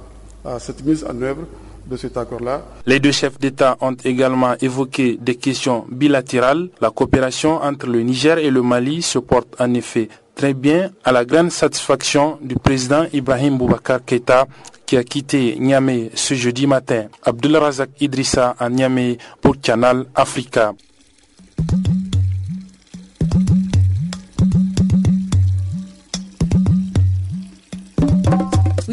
[0.45, 1.41] à cette mise en œuvre
[1.89, 2.63] de cet accord-là.
[2.85, 6.69] Les deux chefs d'État ont également évoqué des questions bilatérales.
[6.81, 11.11] La coopération entre le Niger et le Mali se porte en effet très bien à
[11.11, 14.47] la grande satisfaction du président Ibrahim Boubacar Keïta
[14.85, 17.07] qui a quitté Niamey ce jeudi matin.
[17.23, 20.73] Abdullah Razak Idrissa à Niamey pour Canal Africa.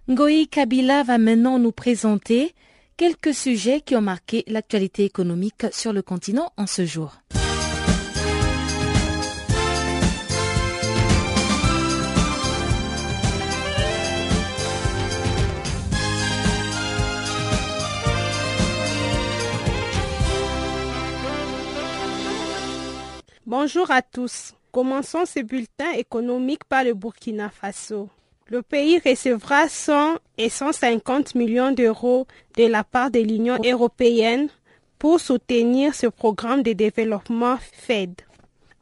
[0.07, 2.55] Ngoï Kabila va maintenant nous présenter
[2.97, 7.19] quelques sujets qui ont marqué l'actualité économique sur le continent en ce jour.
[23.49, 24.53] Bonjour à tous.
[24.71, 28.07] Commençons ce bulletin économique par le Burkina Faso.
[28.45, 34.49] Le pays recevra 100 et 150 millions d'euros de la part de l'Union européenne
[34.99, 38.21] pour soutenir ce programme de développement FED.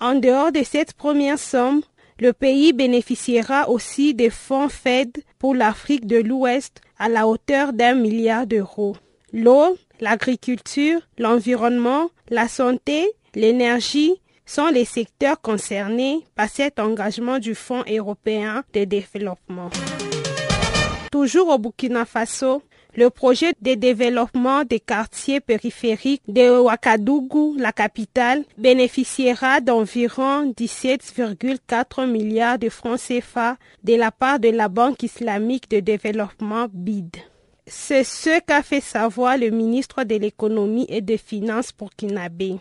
[0.02, 1.82] En dehors de cette première somme,
[2.20, 7.94] le pays bénéficiera aussi des fonds FED pour l'Afrique de l'Ouest à la hauteur d'un
[7.94, 8.98] milliard d'euros.
[9.32, 17.84] L'eau, l'agriculture, l'environnement, la santé, l'énergie sont les secteurs concernés par cet engagement du Fonds
[17.88, 19.70] européen de développement.
[21.12, 22.64] Toujours au Burkina Faso,
[22.96, 32.58] le projet de développement des quartiers périphériques de Ouagadougou, la capitale, bénéficiera d'environ 17,4 milliards
[32.58, 37.18] de francs CFA de la part de la Banque islamique de développement BID.
[37.68, 42.56] C'est ce qu'a fait savoir le ministre de l'économie et des finances burkinabé.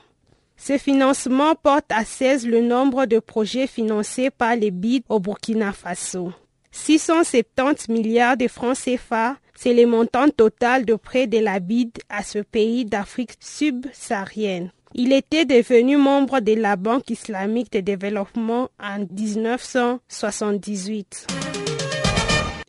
[0.57, 5.73] Ce financement porte à 16 le nombre de projets financés par les BID au Burkina
[5.73, 6.33] Faso.
[6.73, 12.23] 670 milliards de francs CFA, c'est le montant total de prêt de la BID à
[12.23, 14.71] ce pays d'Afrique subsaharienne.
[14.95, 21.27] Il était devenu membre de la Banque islamique de développement en 1978.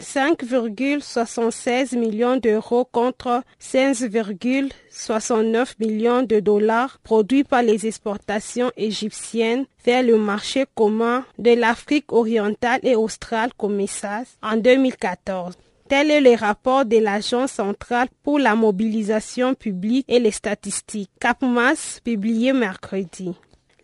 [0.01, 10.17] 5,76 millions d'euros contre 16,69 millions de dollars produits par les exportations égyptiennes vers le
[10.17, 15.55] marché commun de l'Afrique orientale et australe COMESAS en 2014.
[15.89, 22.01] Tel est le rapport de l'Agence centrale pour la mobilisation publique et les statistiques, CAPMAS,
[22.03, 23.33] publié mercredi.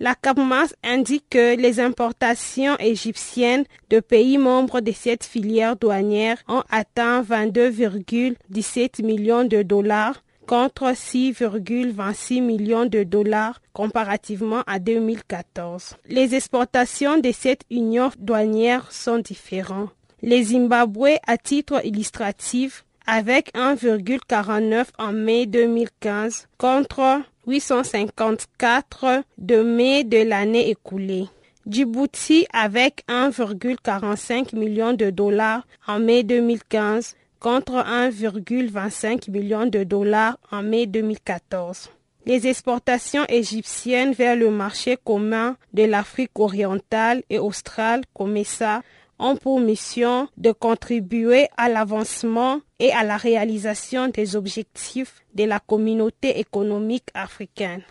[0.04, 6.64] La CAPMAS indique que les importations égyptiennes de pays membres de cette filière douanière ont
[6.70, 15.96] atteint 22,17 millions de dollars contre 6,26 millions de dollars comparativement à 2014.
[16.10, 19.92] Les exportations de cette union douanière sont différentes.
[20.22, 30.24] Les Zimbabwe, à titre illustratif, avec 1,49 en mai 2015 contre 854 de mai de
[30.24, 31.28] l'année écoulée.
[31.66, 40.64] Djibouti avec 1,45 million de dollars en mai 2015 contre 1,25 million de dollars en
[40.64, 41.90] mai 2014.
[42.26, 48.82] Les exportations égyptiennes vers le marché commun de l'Afrique orientale et australe, COMESA,
[49.20, 55.60] ont pour mission de contribuer à l'avancement et à la réalisation des objectifs de la
[55.60, 57.84] communauté économique africaine.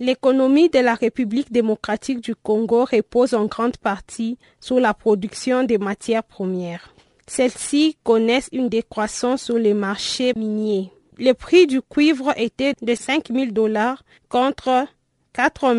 [0.00, 5.78] L'économie de la République démocratique du Congo repose en grande partie sur la production des
[5.78, 6.94] matières premières.
[7.26, 10.92] Celles-ci connaissent une décroissance sur les marchés miniers.
[11.18, 14.86] Le prix du cuivre était de 5 000 dollars contre
[15.32, 15.74] 4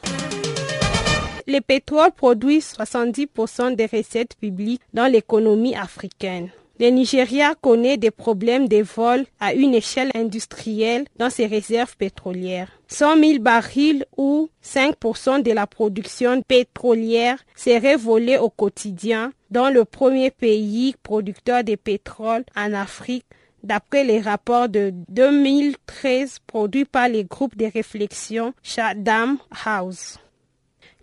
[1.46, 6.50] Le pétrole produit 70% des recettes publiques dans l'économie africaine.
[6.80, 12.68] Le Nigeria connaît des problèmes de vol à une échelle industrielle dans ses réserves pétrolières.
[12.88, 19.84] 100 000 barils ou 5% de la production pétrolière seraient volés au quotidien dans le
[19.84, 23.24] premier pays producteur de pétrole en Afrique
[23.62, 30.18] d'après les rapports de 2013 produits par les groupes de réflexion Chatham House.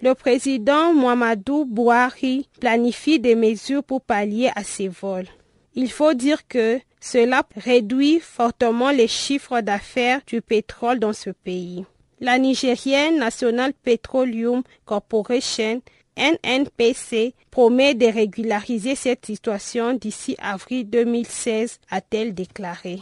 [0.02, 5.28] Le président Muhammadu Buhari planifie des mesures pour pallier à ces vols.
[5.76, 11.86] Il faut dire que cela réduit fortement les chiffres d'affaires du pétrole dans ce pays.
[12.20, 15.82] La Nigérienne National Petroleum Corporation
[16.18, 23.00] NNPC promet de régulariser cette situation d'ici avril 2016, a-t-elle déclaré.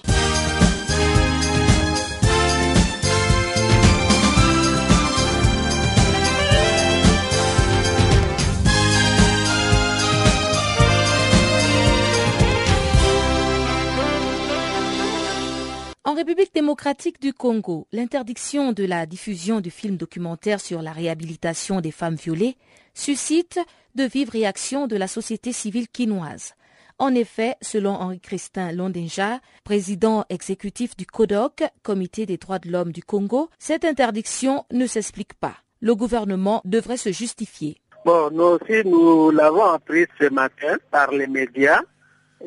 [16.10, 21.82] En République démocratique du Congo, l'interdiction de la diffusion du film documentaire sur la réhabilitation
[21.82, 22.58] des femmes violées
[22.96, 23.60] suscite
[23.94, 26.56] de vives réactions de la société civile quinoise.
[26.98, 33.04] En effet, selon Henri-Christin Londinja, président exécutif du CODOC, Comité des droits de l'homme du
[33.04, 35.58] Congo, cette interdiction ne s'explique pas.
[35.80, 37.78] Le gouvernement devrait se justifier.
[38.04, 41.84] Bon, nous aussi, nous l'avons appris ce matin par les médias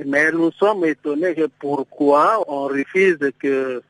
[0.06, 3.82] mais nous sommes étonnés de pourquoi on refuse que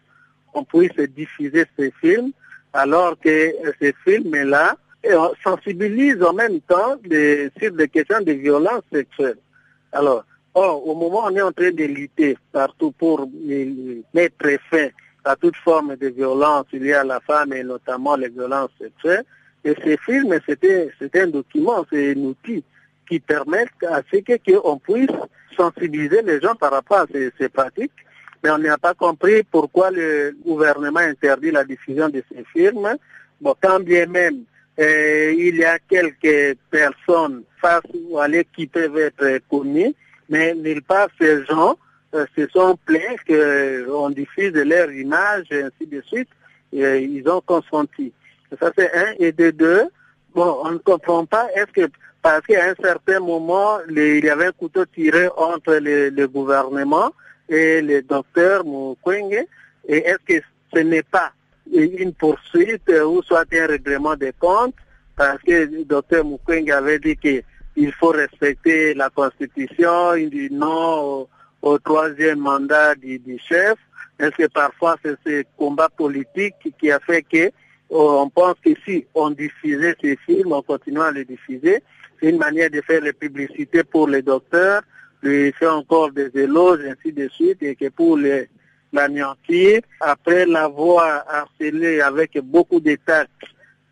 [0.54, 2.32] on puisse diffuser ces films
[2.72, 4.76] alors que ces films-là
[5.42, 6.96] sensibilisent en même temps
[7.58, 9.38] sur des questions de violence sexuelle.
[9.92, 13.28] Alors, au moment où on est en train de lutter partout pour
[14.14, 14.88] mettre fin
[15.24, 19.24] à toute forme de violence liée à la femme et notamment les violences sexuelles,
[19.64, 22.64] et ces films, c'était un document, c'est un outil
[23.08, 25.10] qui permet à ce qu'on puisse
[25.56, 27.06] sensibiliser les gens par rapport à
[27.38, 27.92] ces, pratiques,
[28.42, 32.96] mais on n'a pas compris pourquoi le gouvernement interdit la diffusion de ces films.
[33.40, 34.44] Bon, quand bien même
[34.78, 38.26] euh, il y a quelques personnes face ou à
[38.56, 39.94] qui peuvent être connues,
[40.28, 41.76] mais nulle part ces gens
[42.14, 46.28] euh, se sont plaints qu'on diffuse leur image et ainsi de suite.
[46.72, 48.12] Ils ont consenti.
[48.58, 49.12] Ça c'est un.
[49.18, 49.82] Et de deux,
[50.34, 51.90] bon, on ne comprend pas, est-ce que
[52.22, 57.12] parce qu'à un certain moment, il y avait un couteau tiré entre le, gouvernement
[57.48, 59.44] et le docteur Mukwege.
[59.88, 61.32] Et est-ce que ce n'est pas
[61.72, 64.76] une poursuite ou soit un règlement des comptes?
[65.16, 71.26] Parce que le docteur Mukwege avait dit qu'il faut respecter la Constitution, il dit non
[71.60, 73.74] au, troisième mandat du, chef.
[74.20, 77.50] Est-ce que parfois c'est ce combat politique qui a fait que
[77.90, 81.82] on pense que si on diffusait ces films, on continue à les diffuser,
[82.22, 84.82] une manière de faire les publicités pour les docteurs,
[85.22, 88.48] de faire encore des éloges, ainsi de suite, et que pour les
[88.92, 93.24] l'anéantir, après l'avoir harcelé avec beaucoup d'états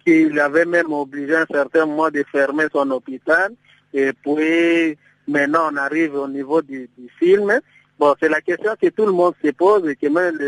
[0.05, 3.53] qu'il avait même obligé un certain mois de fermer son hôpital,
[3.93, 7.61] et puis maintenant on arrive au niveau du, film.
[7.99, 10.39] Bon, c'est la question que tout le monde se pose et que même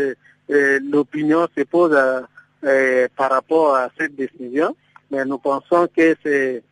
[0.49, 1.95] euh, l'opinion se pose
[2.63, 4.75] euh, par rapport à cette décision.
[5.11, 6.63] Mais nous pensons que c'est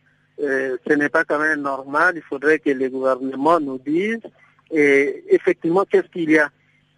[0.42, 2.14] euh, ce n'est pas quand même normal.
[2.16, 4.20] Il faudrait que le gouvernement nous dise
[4.70, 6.50] et effectivement qu'est-ce qu'il y a?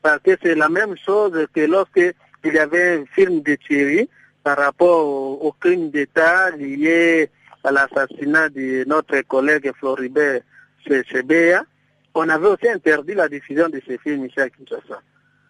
[0.03, 2.14] Parce que c'est la même chose que lorsque
[2.45, 4.09] il y avait un film de Thierry
[4.42, 7.30] par rapport au, crime d'État lié
[7.64, 10.42] à l'assassinat de notre collègue Floribert
[10.86, 11.62] Chebea.
[12.14, 15.01] On avait aussi interdit la diffusion de ce film ici à Kinshasa.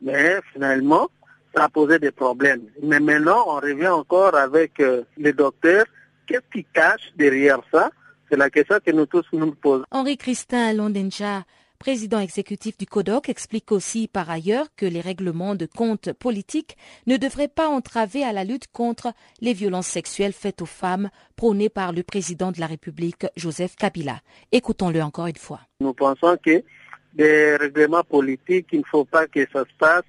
[0.01, 1.11] Mais finalement,
[1.55, 2.63] ça a posé des problèmes.
[2.83, 5.85] Mais maintenant, on revient encore avec euh, les docteurs
[6.27, 7.91] Qu'est-ce qui cache derrière ça
[8.31, 9.85] C'est la question que nous tous nous posons.
[9.91, 11.45] Henri Christin Londenja,
[11.79, 17.17] président exécutif du CODOC, explique aussi par ailleurs que les règlements de compte politiques ne
[17.17, 21.93] devraient pas entraver à la lutte contre les violences sexuelles faites aux femmes prônées par
[21.93, 24.21] le président de la République, Joseph Kabila.
[24.53, 25.61] Écoutons-le encore une fois.
[25.81, 26.63] Nous pensons que
[27.13, 30.05] des règlements politiques, il ne faut pas que ça se passe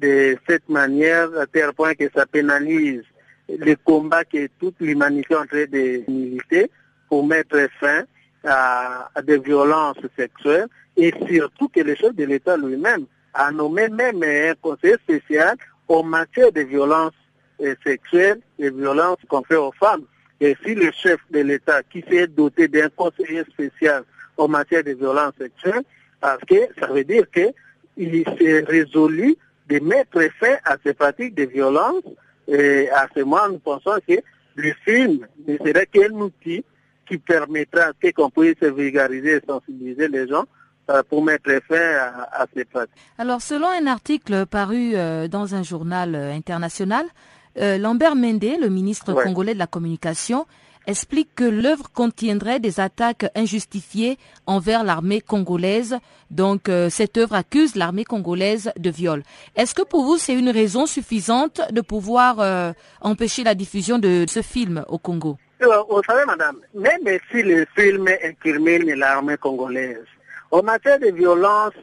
[0.00, 3.04] de cette manière à tel point que ça pénalise
[3.48, 6.70] le combat que toute l'humanité est en train de militer
[7.08, 8.04] pour mettre fin
[8.44, 14.22] à, des violences sexuelles et surtout que le chef de l'État lui-même a nommé même
[14.22, 15.56] un conseiller spécial
[15.88, 17.12] en matière de violences
[17.60, 20.04] euh, sexuelles et violences qu'on fait aux femmes.
[20.40, 24.04] Et si le chef de l'État qui s'est doté d'un conseiller spécial
[24.36, 25.84] en matière de violences sexuelles,
[26.20, 29.36] parce que ça veut dire qu'il s'est résolu
[29.68, 32.02] de mettre fin à ces pratiques de violence
[32.48, 34.14] et à ce moment, nous pensons que
[34.56, 36.64] le film ne serait qu'un outil
[37.06, 40.44] qui permettra qu'on puisse vulgariser et sensibiliser les gens
[40.90, 41.96] euh, pour mettre fin
[42.32, 42.94] à, ces pratiques.
[43.18, 47.06] Alors, selon un article paru euh, dans un journal euh, international,
[47.54, 50.46] Lambert Mende, le ministre congolais de la Communication,
[50.86, 55.98] explique que l'œuvre contiendrait des attaques injustifiées envers l'armée congolaise.
[56.30, 59.22] Donc euh, cette œuvre accuse l'armée congolaise de viol.
[59.56, 64.24] Est-ce que pour vous c'est une raison suffisante de pouvoir euh, empêcher la diffusion de
[64.28, 65.36] ce film au Congo?
[65.60, 70.04] Vous savez madame, même si le film incrimine l'armée congolaise,
[70.50, 71.74] en matière de violence,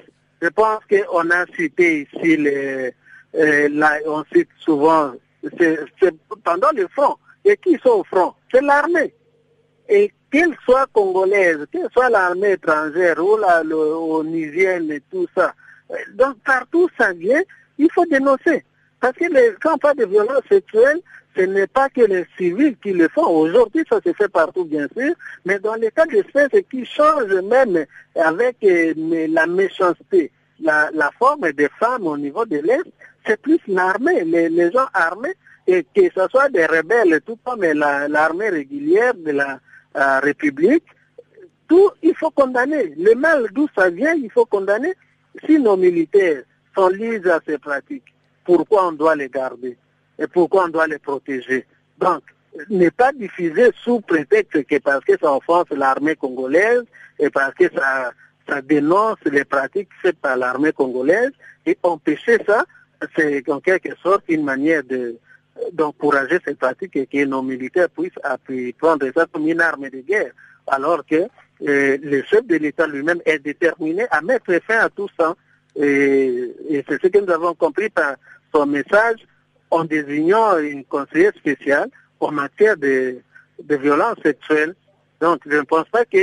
[0.41, 2.93] je pense qu'on a cité ici, les,
[3.35, 5.13] euh, on cite souvent,
[5.57, 5.79] c'est
[6.43, 7.15] pendant le front.
[7.57, 8.33] Qui sont au front?
[8.51, 9.13] C'est l'armée.
[9.87, 15.53] Et qu'elle soit congolaise, qu'elle soit l'armée étrangère ou la onisienne et tout ça,
[15.91, 17.41] euh, donc partout ça vient,
[17.77, 18.63] il faut dénoncer.
[18.99, 20.99] Parce que les, quand on parle de violence sexuelle,
[21.35, 23.27] ce n'est pas que les civils qui le font.
[23.27, 25.13] Aujourd'hui, ça se fait partout, bien sûr,
[25.45, 27.85] mais dans les cas d'espèce qui change même
[28.15, 28.93] avec euh,
[29.29, 30.31] la méchanceté,
[30.61, 32.83] la, forme des femmes au niveau de l'Est,
[33.25, 35.35] c'est plus l'armée, les gens armés
[35.69, 39.59] et que ce soit des rebelles, tout comme l'armée régulière de la
[39.95, 40.85] euh, République,
[41.67, 42.95] tout, il faut condamner.
[42.97, 44.95] Le mal d'où ça vient, il faut condamner.
[45.45, 46.41] Si nos militaires
[46.75, 48.11] sont liés à ces pratiques,
[48.43, 49.77] pourquoi on doit les garder
[50.17, 51.67] et pourquoi on doit les protéger?
[51.99, 52.23] Donc,
[52.71, 56.83] ne pas diffuser sous prétexte que parce que ça offense l'armée congolaise
[57.19, 58.11] et parce que ça,
[58.47, 61.31] ça dénonce les pratiques faites par l'armée congolaise
[61.67, 62.65] et empêcher ça,
[63.15, 65.19] c'est en quelque sorte une manière de,
[65.73, 68.13] d'encourager cette pratique et que nos militaires puissent
[68.77, 70.31] prendre ça comme une arme de guerre,
[70.67, 71.27] alors que
[71.67, 75.35] euh, le chef de l'État lui-même est déterminé à mettre fin à tout ça.
[75.75, 76.55] Et,
[76.87, 78.15] c'est ce que nous avons compris par
[78.53, 79.19] son message
[79.69, 81.89] en désignant une conseillère spéciale
[82.19, 83.19] en matière de,
[83.63, 84.75] de violence sexuelle.
[85.21, 86.17] Donc, je ne pense pas que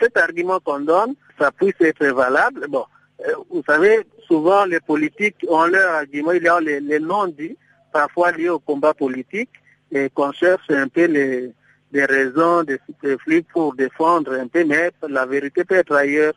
[0.00, 2.66] cet argument qu'on donne, ça puisse être valable.
[2.68, 2.84] Bon,
[3.26, 7.56] euh, vous savez, souvent les politiques ont leur argument, il y a les, les non-dits
[7.96, 9.48] parfois lié au combat politique
[9.90, 11.54] et qu'on cherche un peu les,
[11.94, 16.34] raisons de ce pour défendre un peu, mais la vérité peut être ailleurs.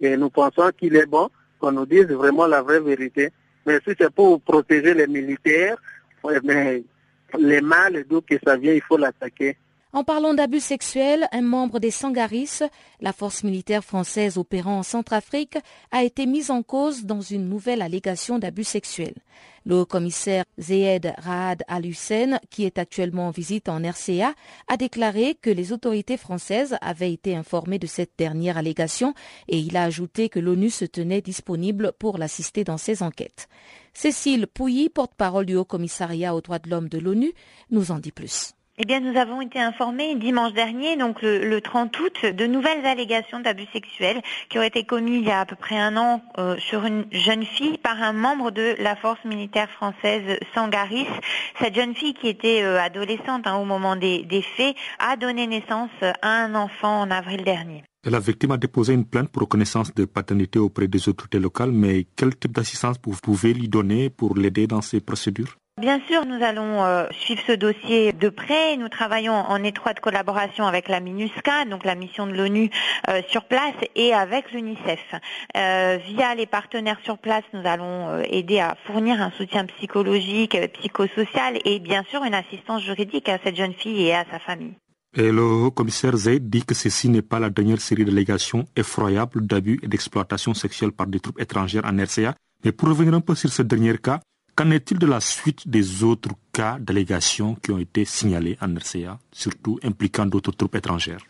[0.00, 3.30] Et nous pensons qu'il est bon qu'on nous dise vraiment la vraie vérité.
[3.66, 5.78] Mais si c'est pour protéger les militaires,
[6.44, 6.84] mais
[7.36, 9.56] les mâles, d'où que ça vient, il faut l'attaquer.
[9.92, 12.60] En parlant d'abus sexuels, un membre des Sangaris,
[13.00, 15.58] la force militaire française opérant en Centrafrique,
[15.90, 19.16] a été mis en cause dans une nouvelle allégation d'abus sexuels.
[19.64, 24.34] Le haut-commissaire Zeyed Raad Al-Hussein, qui est actuellement en visite en RCA,
[24.68, 29.12] a déclaré que les autorités françaises avaient été informées de cette dernière allégation
[29.48, 33.48] et il a ajouté que l'ONU se tenait disponible pour l'assister dans ses enquêtes.
[33.92, 37.32] Cécile Pouilly, porte-parole du Haut-Commissariat aux droits de l'homme de l'ONU,
[37.70, 38.54] nous en dit plus.
[38.82, 43.38] Eh bien, nous avons été informés dimanche dernier, donc le, 30 août, de nouvelles allégations
[43.38, 46.56] d'abus sexuels qui auraient été commis il y a à peu près un an euh,
[46.56, 51.06] sur une jeune fille par un membre de la force militaire française Sangaris.
[51.60, 55.46] Cette jeune fille, qui était euh, adolescente hein, au moment des, des, faits, a donné
[55.46, 57.84] naissance à un enfant en avril dernier.
[58.06, 62.06] La victime a déposé une plainte pour reconnaissance de paternité auprès des autorités locales, mais
[62.16, 65.58] quel type d'assistance vous pouvez lui donner pour l'aider dans ces procédures?
[65.80, 68.76] Bien sûr, nous allons euh, suivre ce dossier de près.
[68.76, 72.68] Nous travaillons en étroite collaboration avec la MINUSCA, donc la mission de l'ONU
[73.08, 75.00] euh, sur place, et avec l'UNICEF.
[75.56, 81.58] Euh, via les partenaires sur place, nous allons aider à fournir un soutien psychologique, psychosocial
[81.64, 84.74] et bien sûr une assistance juridique à cette jeune fille et à sa famille.
[85.16, 89.80] Et le commissaire Zaid dit que ceci n'est pas la dernière série d'allégations effroyables d'abus
[89.82, 92.34] et d'exploitation sexuelle par des troupes étrangères en RCA.
[92.66, 94.20] Mais pour revenir un peu sur ce dernier cas,
[94.60, 99.18] Qu'en est-il de la suite des autres cas d'allégations qui ont été signalés en RCA,
[99.32, 101.24] surtout impliquant d'autres troupes étrangères?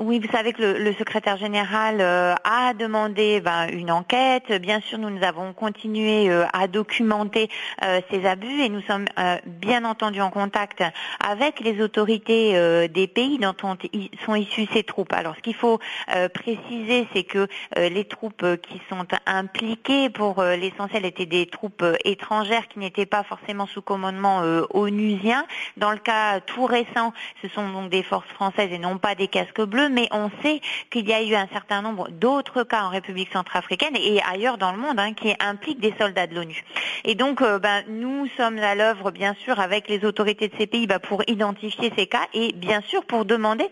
[0.00, 4.50] Oui, vous savez que le, secrétaire général euh, a demandé ben, une enquête.
[4.60, 7.48] Bien sûr, nous, nous avons continué euh, à documenter
[7.84, 9.04] euh, ces abus et nous sommes
[9.46, 10.82] bien entendu en contact
[11.24, 13.54] avec les autorités des pays dont
[14.26, 15.12] sont issues ces troupes.
[15.12, 15.78] Alors, ce qu'il faut
[16.32, 22.78] préciser, c'est que les troupes qui sont impliquées, pour l'essentiel, étaient des troupes étrangères qui
[22.78, 25.46] n'étaient pas forcément sous commandement onusien.
[25.76, 29.28] Dans le cas tout récent, ce sont donc des forces françaises et non pas des
[29.28, 30.60] casques bleus mais on sait
[30.90, 34.72] qu'il y a eu un certain nombre d'autres cas en République centrafricaine et ailleurs dans
[34.72, 36.64] le monde hein, qui impliquent des soldats de l'ONU.
[37.04, 40.66] Et donc, euh, ben, nous sommes à l'œuvre, bien sûr, avec les autorités de ces
[40.66, 43.66] pays ben, pour identifier ces cas et bien sûr pour demander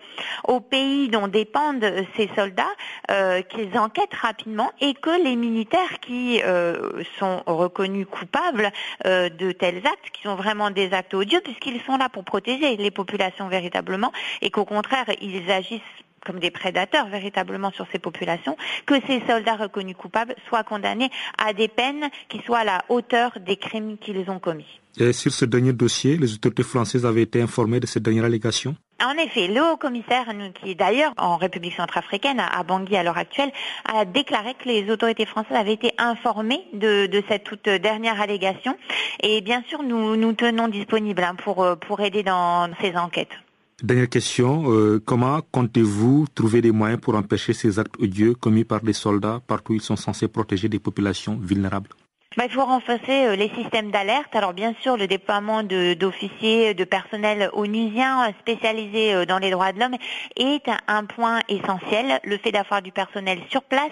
[0.45, 1.85] aux pays dont dépendent
[2.17, 2.65] ces soldats
[3.11, 8.71] euh, qu'ils enquêtent rapidement et que les militaires qui euh, sont reconnus coupables
[9.05, 12.91] de tels actes, qui sont vraiment des actes odieux, puisqu'ils sont là pour protéger les
[12.91, 15.81] populations véritablement, et qu'au contraire, ils agissent
[16.25, 18.57] comme des prédateurs véritablement sur ces populations,
[18.87, 23.33] que ces soldats reconnus coupables soient condamnés à des peines qui soient à la hauteur
[23.41, 24.81] des crimes qu'ils ont commis.
[24.99, 28.77] Et sur ce dernier dossier, les autorités françaises avaient été informées de cette dernière allégation
[29.05, 33.19] en effet, le haut commissaire, qui est d'ailleurs en République centrafricaine, à Bangui à l'heure
[33.19, 33.51] actuelle,
[33.85, 38.77] a déclaré que les autorités françaises avaient été informées de, cette toute dernière allégation.
[39.21, 43.33] Et bien sûr, nous nous tenons disponibles hein, pour, pour aider dans ces enquêtes.
[43.83, 48.81] Dernière question, euh, comment comptez-vous trouver des moyens pour empêcher ces actes odieux commis par
[48.81, 51.91] des soldats partout où ils sont censés protéger des populations vulnérables?
[52.41, 54.35] Il faut renforcer euh, les systèmes d'alerte.
[54.35, 59.73] Alors bien sûr, le déploiement d'officiers, de, personnel onusiens euh, spécialisés euh, dans les droits
[59.73, 59.97] de l'homme
[60.37, 62.21] est un, point essentiel.
[62.25, 63.91] Le fait d'avoir du personnel sur place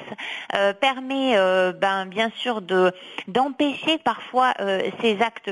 [0.81, 1.35] permet
[1.73, 2.63] ben, bien sûr
[3.27, 4.55] d'empêcher parfois
[5.01, 5.51] ces actes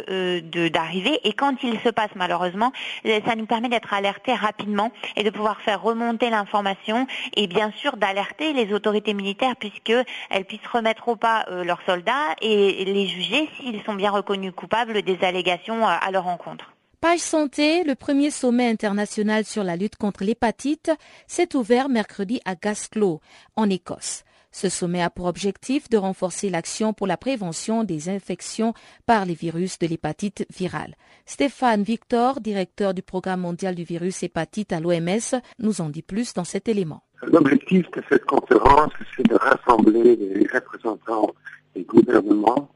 [0.71, 2.73] d'arriver et quand ils se passent malheureusement,
[3.05, 7.97] ça nous permet d'être alertés rapidement et de pouvoir faire remonter l'information et bien sûr
[7.97, 13.83] d'alerter les autorités militaires puisqu'elles puissent remettre au pas leurs soldats et les juger s'ils
[13.85, 16.73] sont bien reconnus coupables des allégations euh, à leur encontre.
[17.01, 20.91] Page Santé, le premier sommet international sur la lutte contre l'hépatite,
[21.29, 23.21] s'est ouvert mercredi à Gasclow,
[23.55, 24.25] en Écosse.
[24.51, 28.75] Ce sommet a pour objectif de renforcer l'action pour la prévention des infections
[29.07, 30.97] par les virus de l'hépatite virale.
[31.27, 36.35] Stéphane Victor, directeur du programme mondial du virus hépatite à l'OMS, nous en dit plus
[36.35, 37.03] dans cet élément.
[37.23, 41.33] L'objectif de cette conférence, c'est de rassembler les représentants
[41.75, 42.69] des gouvernements,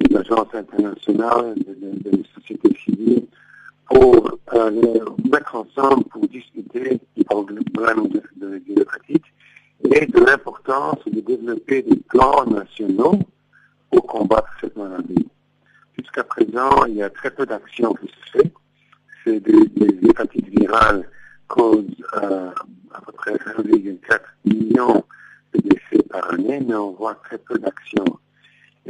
[0.00, 3.26] des agences internationales, des, sociétés civiles,
[3.88, 9.24] pour euh, les mettre ensemble pour discuter du problème de, de, l'hépatite
[9.84, 13.18] et de l'importance de développer des plans nationaux
[13.90, 15.26] pour combattre cette maladie.
[15.98, 18.52] Jusqu'à présent, il y a très peu d'actions qui se fait.
[19.24, 21.08] C'est des, des hépatites virales
[21.48, 21.84] causent
[22.22, 22.50] euh,
[22.94, 25.04] à peu près 1,4 million
[25.54, 28.18] de décès par année, mais on voit très peu d'actions.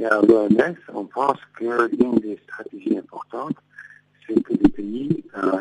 [0.00, 3.56] Et à l'OMS, on pense qu'une des stratégies importantes,
[4.26, 5.58] c'est que les pays euh,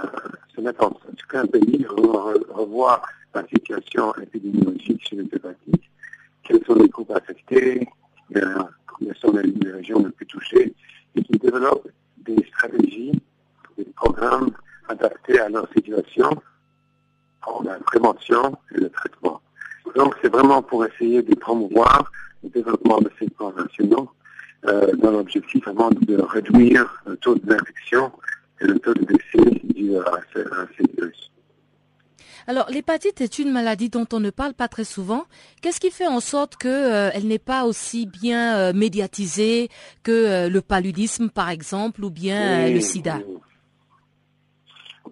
[0.56, 0.98] se mettent en
[1.30, 3.02] qu'un pays revoit
[3.36, 5.84] la situation épidémiologique sur les hépatites,
[6.44, 7.86] quels sont les groupes affectés,
[8.38, 8.64] euh,
[8.98, 10.74] quelles sont les, régions les plus touchées,
[11.16, 13.22] et qui développe des stratégies,
[13.78, 14.52] des programmes
[14.88, 16.30] adaptés à leur situation
[17.64, 19.42] la prévention et le traitement.
[19.96, 22.10] Donc c'est vraiment pour essayer de promouvoir
[22.44, 24.19] le développement de ces plans nationaux euh,
[24.64, 28.12] dans l'objectif vraiment de réduire le taux d'infection
[28.62, 31.32] et le taux de décès dû à, ces virus.
[32.48, 35.26] Alors, l'hépatite est une maladie dont on ne parle pas très souvent.
[35.62, 39.70] Qu'est-ce qui fait en sorte qu'elle euh, n'est pas aussi bien euh, médiatisée
[40.02, 43.20] que euh, le paludisme, par exemple, ou bien le sida?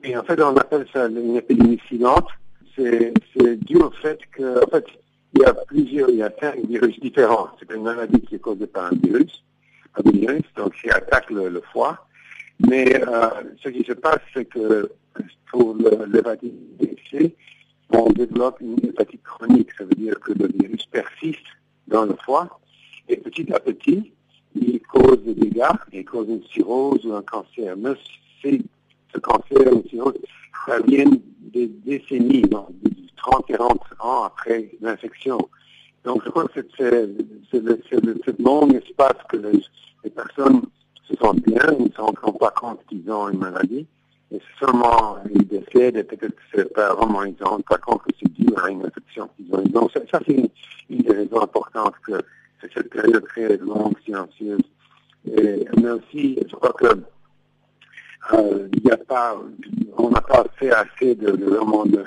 [0.04, 2.28] Oui, en fait, on appelle ça une épidémie silente.
[2.76, 3.14] C'est
[3.66, 4.86] dû au fait que, en fait,
[5.34, 7.49] il y a plusieurs, il y a cinq virus différents.
[7.59, 9.43] C'est une maladie qui est causée par un virus,
[9.95, 12.07] un virus, donc qui attaque le, foie.
[12.67, 13.01] Mais
[13.63, 14.91] ce qui se passe, c'est que
[15.51, 16.53] pour l'hépatite
[17.11, 17.36] C,
[17.89, 19.69] on développe une hépatite chronique.
[19.78, 21.45] Ça veut dire que le virus persiste
[21.88, 22.59] dans le foie
[23.07, 24.11] et petit à petit,
[24.55, 25.63] il cause des dégâts,
[25.93, 27.75] il cause une cirrhose ou un cancer.
[27.78, 27.91] Mais
[28.43, 30.17] ce cancer ou cirrhose,
[30.65, 31.09] ça vient
[31.39, 32.43] des décennies,
[33.32, 35.38] donc 30-40 ans après l'infection.
[36.03, 39.61] Donc je crois que c'est ce long espace que les,
[40.03, 40.61] les, personnes
[41.03, 43.88] se sentent bien, ils ne se rendent pas compte qu'ils ont une maladie.
[44.32, 48.03] Et seulement ils décèdent, peut-être que c'est pas vraiment, ils ne se rendent pas compte
[48.03, 49.61] que c'est dû à une infection qu'ils ont.
[49.63, 50.49] Donc ça, c'est une,
[50.89, 52.13] des raisons importantes que
[52.61, 54.61] c'est cette période très longue, silencieuse.
[55.25, 57.01] Et, mais aussi, je crois que
[58.34, 59.38] euh, n'y a pas,
[59.97, 62.03] on n'a pas fait assez de, vraiment de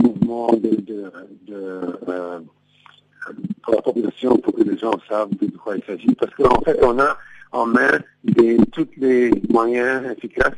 [0.00, 1.10] mouvement de,
[1.50, 2.40] euh,
[3.62, 6.14] pour la population pour que les gens savent de quoi il s'agit.
[6.14, 7.16] Parce qu'en fait, on a
[7.52, 8.00] en main
[8.72, 10.56] tous les moyens efficaces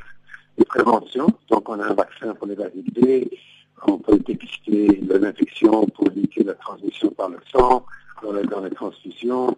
[0.58, 1.26] de prévention.
[1.50, 3.24] Donc, on a un vaccin pour l'hépatite B,
[3.86, 7.84] on peut dépister l'infection pour éviter la transmission par le sang,
[8.22, 9.56] dans les transfusions.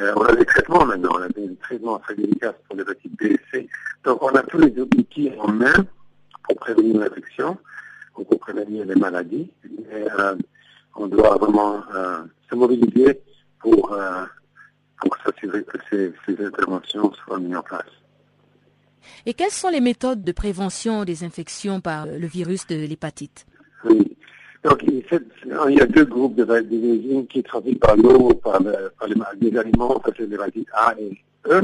[0.00, 3.24] Euh, on a des traitements maintenant, on a des traitements très délicats pour l'hépatite B
[3.24, 3.68] et C.
[4.04, 5.86] Donc, on a tous les outils en main
[6.42, 7.56] pour prévenir l'infection
[8.14, 9.50] pour prévenir les maladies.
[9.64, 10.36] Et, euh,
[10.96, 13.20] on doit vraiment euh, se mobiliser
[13.58, 13.96] pour,
[15.00, 17.82] pour s'assurer que ces, ces interventions soient mises en place.
[19.26, 23.46] Et quelles sont les méthodes de prévention des infections par le virus de l'hépatite?
[23.84, 24.16] Oui.
[24.64, 29.08] Donc, il y a deux groupes de virus qui traduisent par l'eau, par, par
[29.40, 31.62] les, aliments, c'est l'hépatite A et E.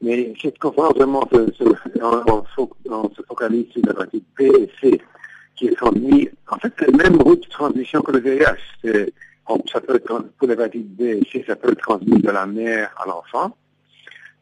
[0.00, 5.00] Mais cette conférence, vraiment, on, se focalise sur l'hépatite B et C,
[5.62, 6.28] qui est transmis.
[6.48, 8.90] En fait, c'est la même route de transmission que le VIH.
[9.72, 13.54] Ça peut être, pour l'hépatite B ça peut être transmis de la mère à l'enfant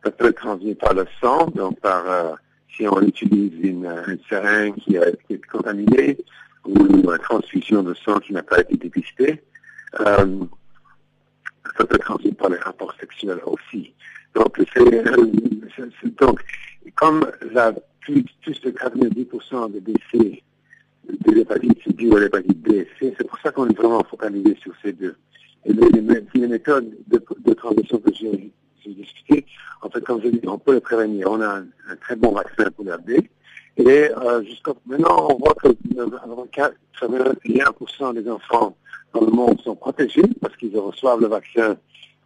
[0.02, 2.32] ça peut être transmis par le sang, donc par euh,
[2.74, 6.16] si on utilise une, seringue qui a été contaminée
[6.64, 9.42] ou une transfusion de sang qui n'a pas été dépistée.
[10.00, 10.38] Euh,
[11.76, 13.92] ça peut être transmis par les rapports sexuels aussi.
[14.34, 16.40] Donc, c'est, donc
[16.94, 20.42] comme la, plus, plus de 90% des décès
[21.08, 24.92] de l'hépatite dû à l'hépatite B c'est pour ça qu'on est vraiment focalisé sur ces
[24.92, 25.16] deux.
[25.64, 25.88] Et les,
[26.34, 28.52] les, méthodes de, transition que j'ai
[28.86, 29.44] discuté.
[29.82, 31.30] En fait, comme je dis, on peut le prévenir.
[31.30, 31.66] On a un,
[32.00, 33.10] très bon vaccin pour l'AB.
[33.10, 33.24] Et
[33.86, 38.74] euh, jusqu'à maintenant, on voit que 21% des enfants
[39.12, 41.76] dans le monde sont protégés parce qu'ils reçoivent le vaccin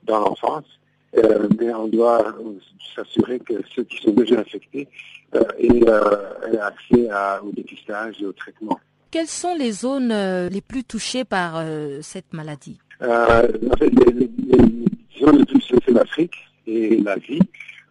[0.05, 0.65] dans l'enfance.
[1.17, 2.35] Euh, mais on doit
[2.95, 4.89] s'assurer que ceux qui sont déjà infectés
[5.35, 8.79] euh, aient, euh, accès à, au dépistage et au traitement.
[9.11, 12.79] Quelles sont les zones euh, les plus touchées par euh, cette maladie?
[13.01, 16.35] En fait, les, les, les zones les plus touchées, c'est l'Afrique
[16.67, 17.41] et l'Asie.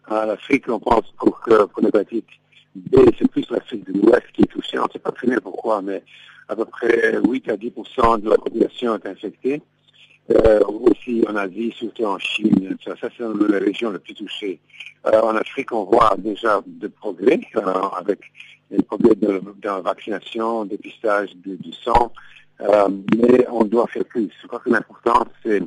[0.06, 2.26] À l'Afrique, on pense pour, que, pour l'hépatite
[2.74, 4.78] B, c'est plus l'Afrique de l'Ouest qui est touchée.
[4.78, 6.02] On ne sait pas très bien pourquoi, mais
[6.48, 9.62] à peu près 8 à 10% de la population est infectée.
[10.30, 12.76] Euh, aussi en Asie, surtout en Chine.
[12.82, 14.58] Ça, c'est les régions les plus touchées.
[15.06, 17.60] Euh, en Afrique, on voit déjà des progrès euh,
[17.98, 18.20] avec
[18.70, 22.10] les progrès de, de la vaccination, dépistage du, du sang,
[22.62, 24.30] euh, mais on doit faire plus.
[24.40, 25.62] Je crois que l'important, c'est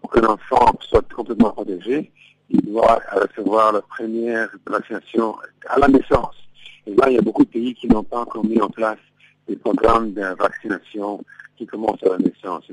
[0.00, 2.10] pour que l'enfant soit complètement protégé,
[2.48, 5.36] il doit recevoir la première vaccination
[5.68, 6.36] à la naissance.
[6.86, 8.98] Et là, il y a beaucoup de pays qui n'ont pas encore mis en place
[9.46, 11.22] des programmes de vaccination
[11.58, 12.64] qui commencent à la naissance.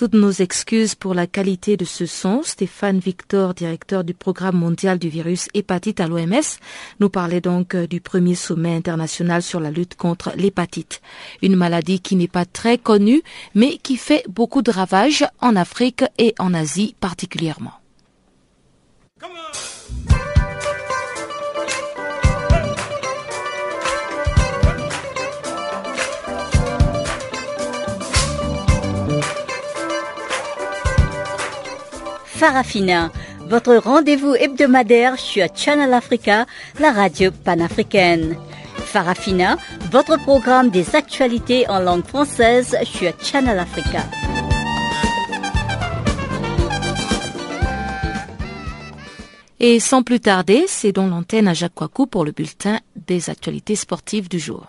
[0.00, 2.42] Toutes nos excuses pour la qualité de ce son.
[2.42, 6.56] Stéphane Victor, directeur du programme mondial du virus hépatite à l'OMS,
[7.00, 11.02] nous parlait donc euh, du premier sommet international sur la lutte contre l'hépatite.
[11.42, 13.20] Une maladie qui n'est pas très connue,
[13.54, 17.79] mais qui fait beaucoup de ravages en Afrique et en Asie particulièrement.
[32.40, 33.12] Farafina,
[33.50, 36.46] votre rendez-vous hebdomadaire sur Channel Africa,
[36.78, 38.34] la radio panafricaine.
[38.76, 39.58] Farafina,
[39.92, 44.06] votre programme des actualités en langue française sur Channel Africa.
[49.60, 53.76] Et sans plus tarder, c'est donc l'antenne à Jacques Kouakou pour le bulletin des actualités
[53.76, 54.66] sportives du jour.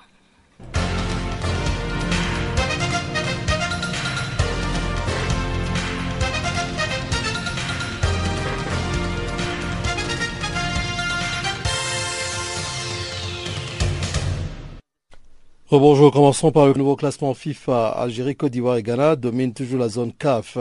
[15.71, 17.87] Bonjour, commençons par le nouveau classement FIFA.
[17.91, 20.57] Algérie, Côte d'Ivoire et Ghana dominent toujours la zone CAF.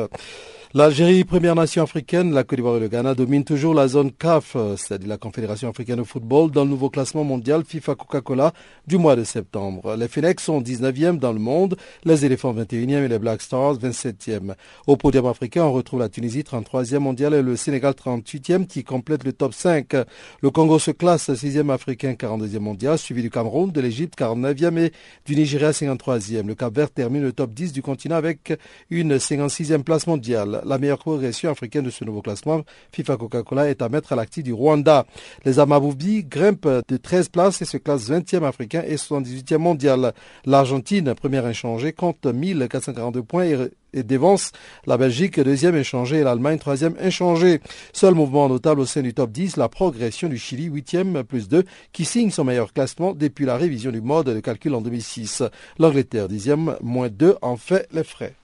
[0.72, 4.56] L'Algérie, première nation africaine, la Côte d'Ivoire et le Ghana dominent toujours la zone CAF,
[4.76, 8.52] c'est-à-dire la Confédération africaine de football, dans le nouveau classement mondial FIFA Coca-Cola
[8.86, 9.96] du mois de septembre.
[9.96, 14.54] Les Phoenix sont 19e dans le monde, les éléphants 21e et les Black Stars 27e.
[14.86, 19.24] Au podium africain, on retrouve la Tunisie 33e mondiale et le Sénégal 38e qui complète
[19.24, 19.94] le top 5.
[20.40, 24.92] Le Congo se classe 6e africain, 42e mondial, suivi du Cameroun, de l'Égypte 49e et
[25.26, 26.46] du Nigeria 53e.
[26.46, 28.56] Le Cap Vert termine le top 10 du continent avec
[28.88, 33.82] une 56e place mondiale la meilleure progression africaine de ce nouveau classement, FIFA Coca-Cola est
[33.82, 35.06] à mettre à l'actif du Rwanda.
[35.44, 40.12] Les Amaboubi grimpent de 13 places et se classent 20e africain et 78e mondial.
[40.44, 43.46] L'Argentine, première inchangée, compte 1442 points
[43.92, 44.52] et dévance
[44.86, 47.60] la Belgique, deuxième inchangée, et l'Allemagne, troisième inchangée.
[47.92, 51.64] Seul mouvement notable au sein du top 10, la progression du Chili, huitième plus 2,
[51.92, 55.42] qui signe son meilleur classement depuis la révision du mode de calcul en 2006.
[55.78, 58.39] L'Angleterre, dixième, moins 2, en fait les frais.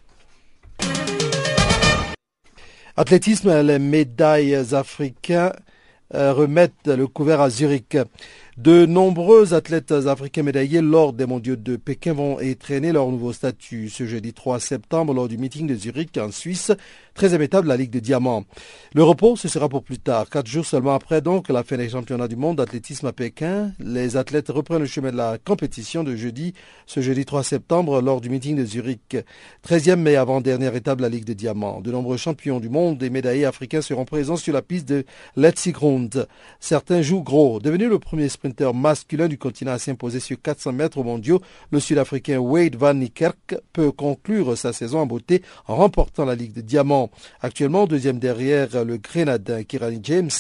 [2.98, 5.52] Athlétisme, les médailles africaines
[6.14, 7.98] euh, remettent le couvert à Zurich.
[8.56, 13.90] De nombreux athlètes africains médaillés lors des mondiaux de Pékin vont étraîner leur nouveau statut
[13.90, 16.72] ce jeudi 3 septembre lors du meeting de Zurich en Suisse,
[17.18, 18.44] 13e étape de la Ligue de Diamants.
[18.94, 20.30] Le repos, ce sera pour plus tard.
[20.30, 24.16] Quatre jours seulement après donc la fin des championnats du monde d'athlétisme à Pékin, les
[24.16, 26.54] athlètes reprennent le chemin de la compétition de jeudi,
[26.86, 29.18] ce jeudi 3 septembre lors du meeting de Zurich.
[29.68, 31.82] 13e mais avant-dernière étape de la Ligue de Diamants.
[31.82, 35.04] De nombreux champions du monde et médaillés africains seront présents sur la piste de
[35.36, 36.26] Letzigrund.
[36.58, 37.60] Certains jouent gros.
[37.60, 38.30] Devenu le premier
[38.74, 41.40] masculin du continent à s'imposer sur 400 mètres mondiaux,
[41.70, 46.52] le Sud-Africain Wade Van Niekerk peut conclure sa saison en beauté en remportant la Ligue
[46.52, 47.10] de Diamants.
[47.40, 50.30] Actuellement deuxième derrière le Grenadin Kirani James,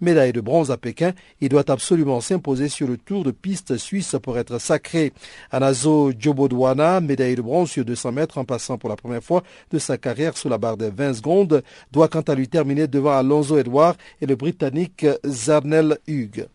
[0.00, 4.16] médaille de bronze à Pékin, il doit absolument s'imposer sur le tour de piste suisse
[4.22, 5.12] pour être sacré.
[5.50, 9.78] Anazo Jobodwana, médaille de bronze sur 200 mètres en passant pour la première fois de
[9.78, 11.62] sa carrière sous la barre des 20 secondes,
[11.92, 16.46] doit quant à lui terminer devant Alonso Edouard et le Britannique Zarnel Hugues.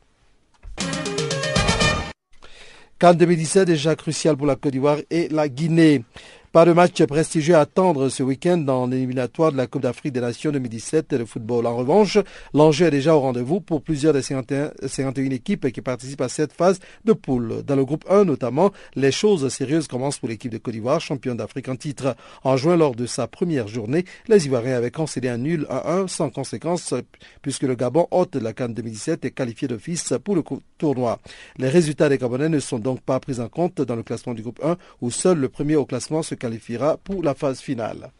[3.01, 6.03] Cannes 2017 déjà crucial pour la Côte d'Ivoire et la Guinée.
[6.51, 10.19] Pas de match prestigieux à attendre ce week-end dans l'éliminatoire de la Coupe d'Afrique des
[10.19, 11.65] Nations 2017 de football.
[11.65, 12.17] En revanche,
[12.53, 16.51] l'enjeu est déjà au rendez-vous pour plusieurs des 51, 51, équipes qui participent à cette
[16.51, 17.63] phase de poule.
[17.65, 21.37] Dans le groupe 1 notamment, les choses sérieuses commencent pour l'équipe de Côte d'Ivoire, championne
[21.37, 22.17] d'Afrique en titre.
[22.43, 26.09] En juin, lors de sa première journée, les Ivoiriens avaient concédé un nul à 1
[26.09, 26.93] sans conséquence
[27.41, 30.43] puisque le Gabon, hôte de la Cannes 2017, est qualifié d'office pour le
[30.77, 31.19] tournoi.
[31.55, 34.41] Les résultats des Gabonais ne sont donc pas pris en compte dans le classement du
[34.41, 38.11] groupe 1 où seul le premier au classement se qualifiera pour la phase finale.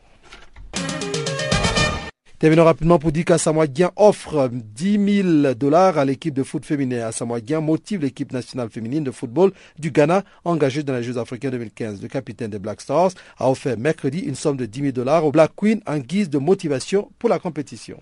[2.41, 3.67] Terminons rapidement pour dire qu'Assamoah
[3.97, 7.05] offre 10 000 dollars à l'équipe de foot féminin.
[7.05, 12.01] Assamoah motive l'équipe nationale féminine de football du Ghana engagée dans les Jeux africains 2015.
[12.01, 15.31] Le capitaine des Black Stars a offert mercredi une somme de 10 000 dollars aux
[15.31, 18.01] Black Queen en guise de motivation pour la compétition.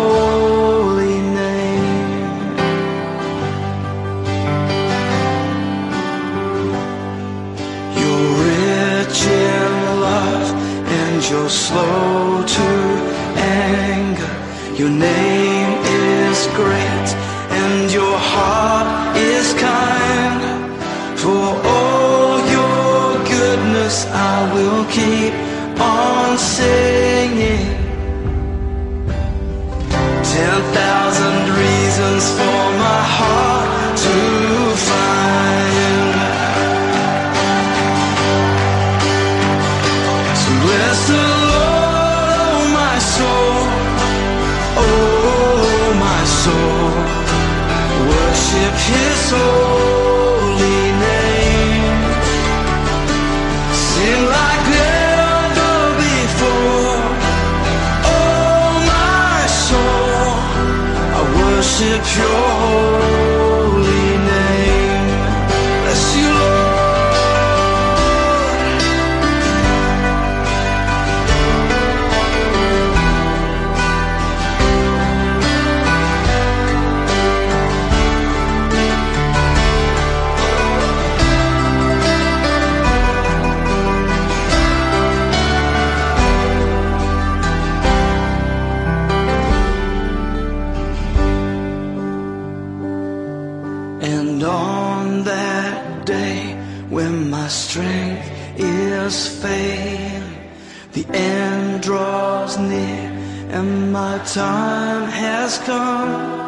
[104.25, 106.41] time has come.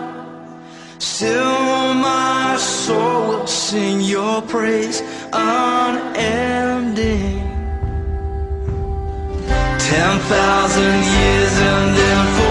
[0.99, 5.01] Still, my soul will sing your praise
[5.33, 6.23] unending.
[9.79, 12.42] Ten thousand years and then.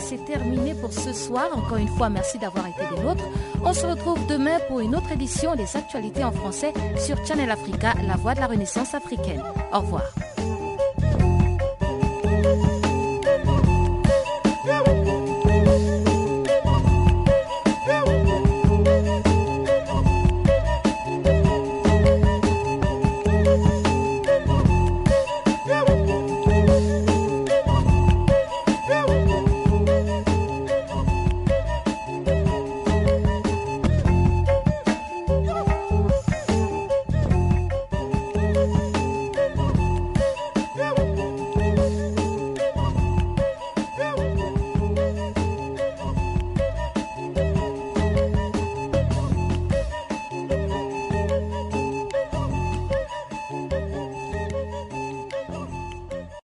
[0.00, 1.48] C'est terminé pour ce soir.
[1.54, 3.24] Encore une fois, merci d'avoir été des nôtres.
[3.64, 7.94] On se retrouve demain pour une autre édition des actualités en français sur Channel Africa,
[8.06, 9.42] la voix de la Renaissance africaine.
[9.72, 10.02] Au revoir.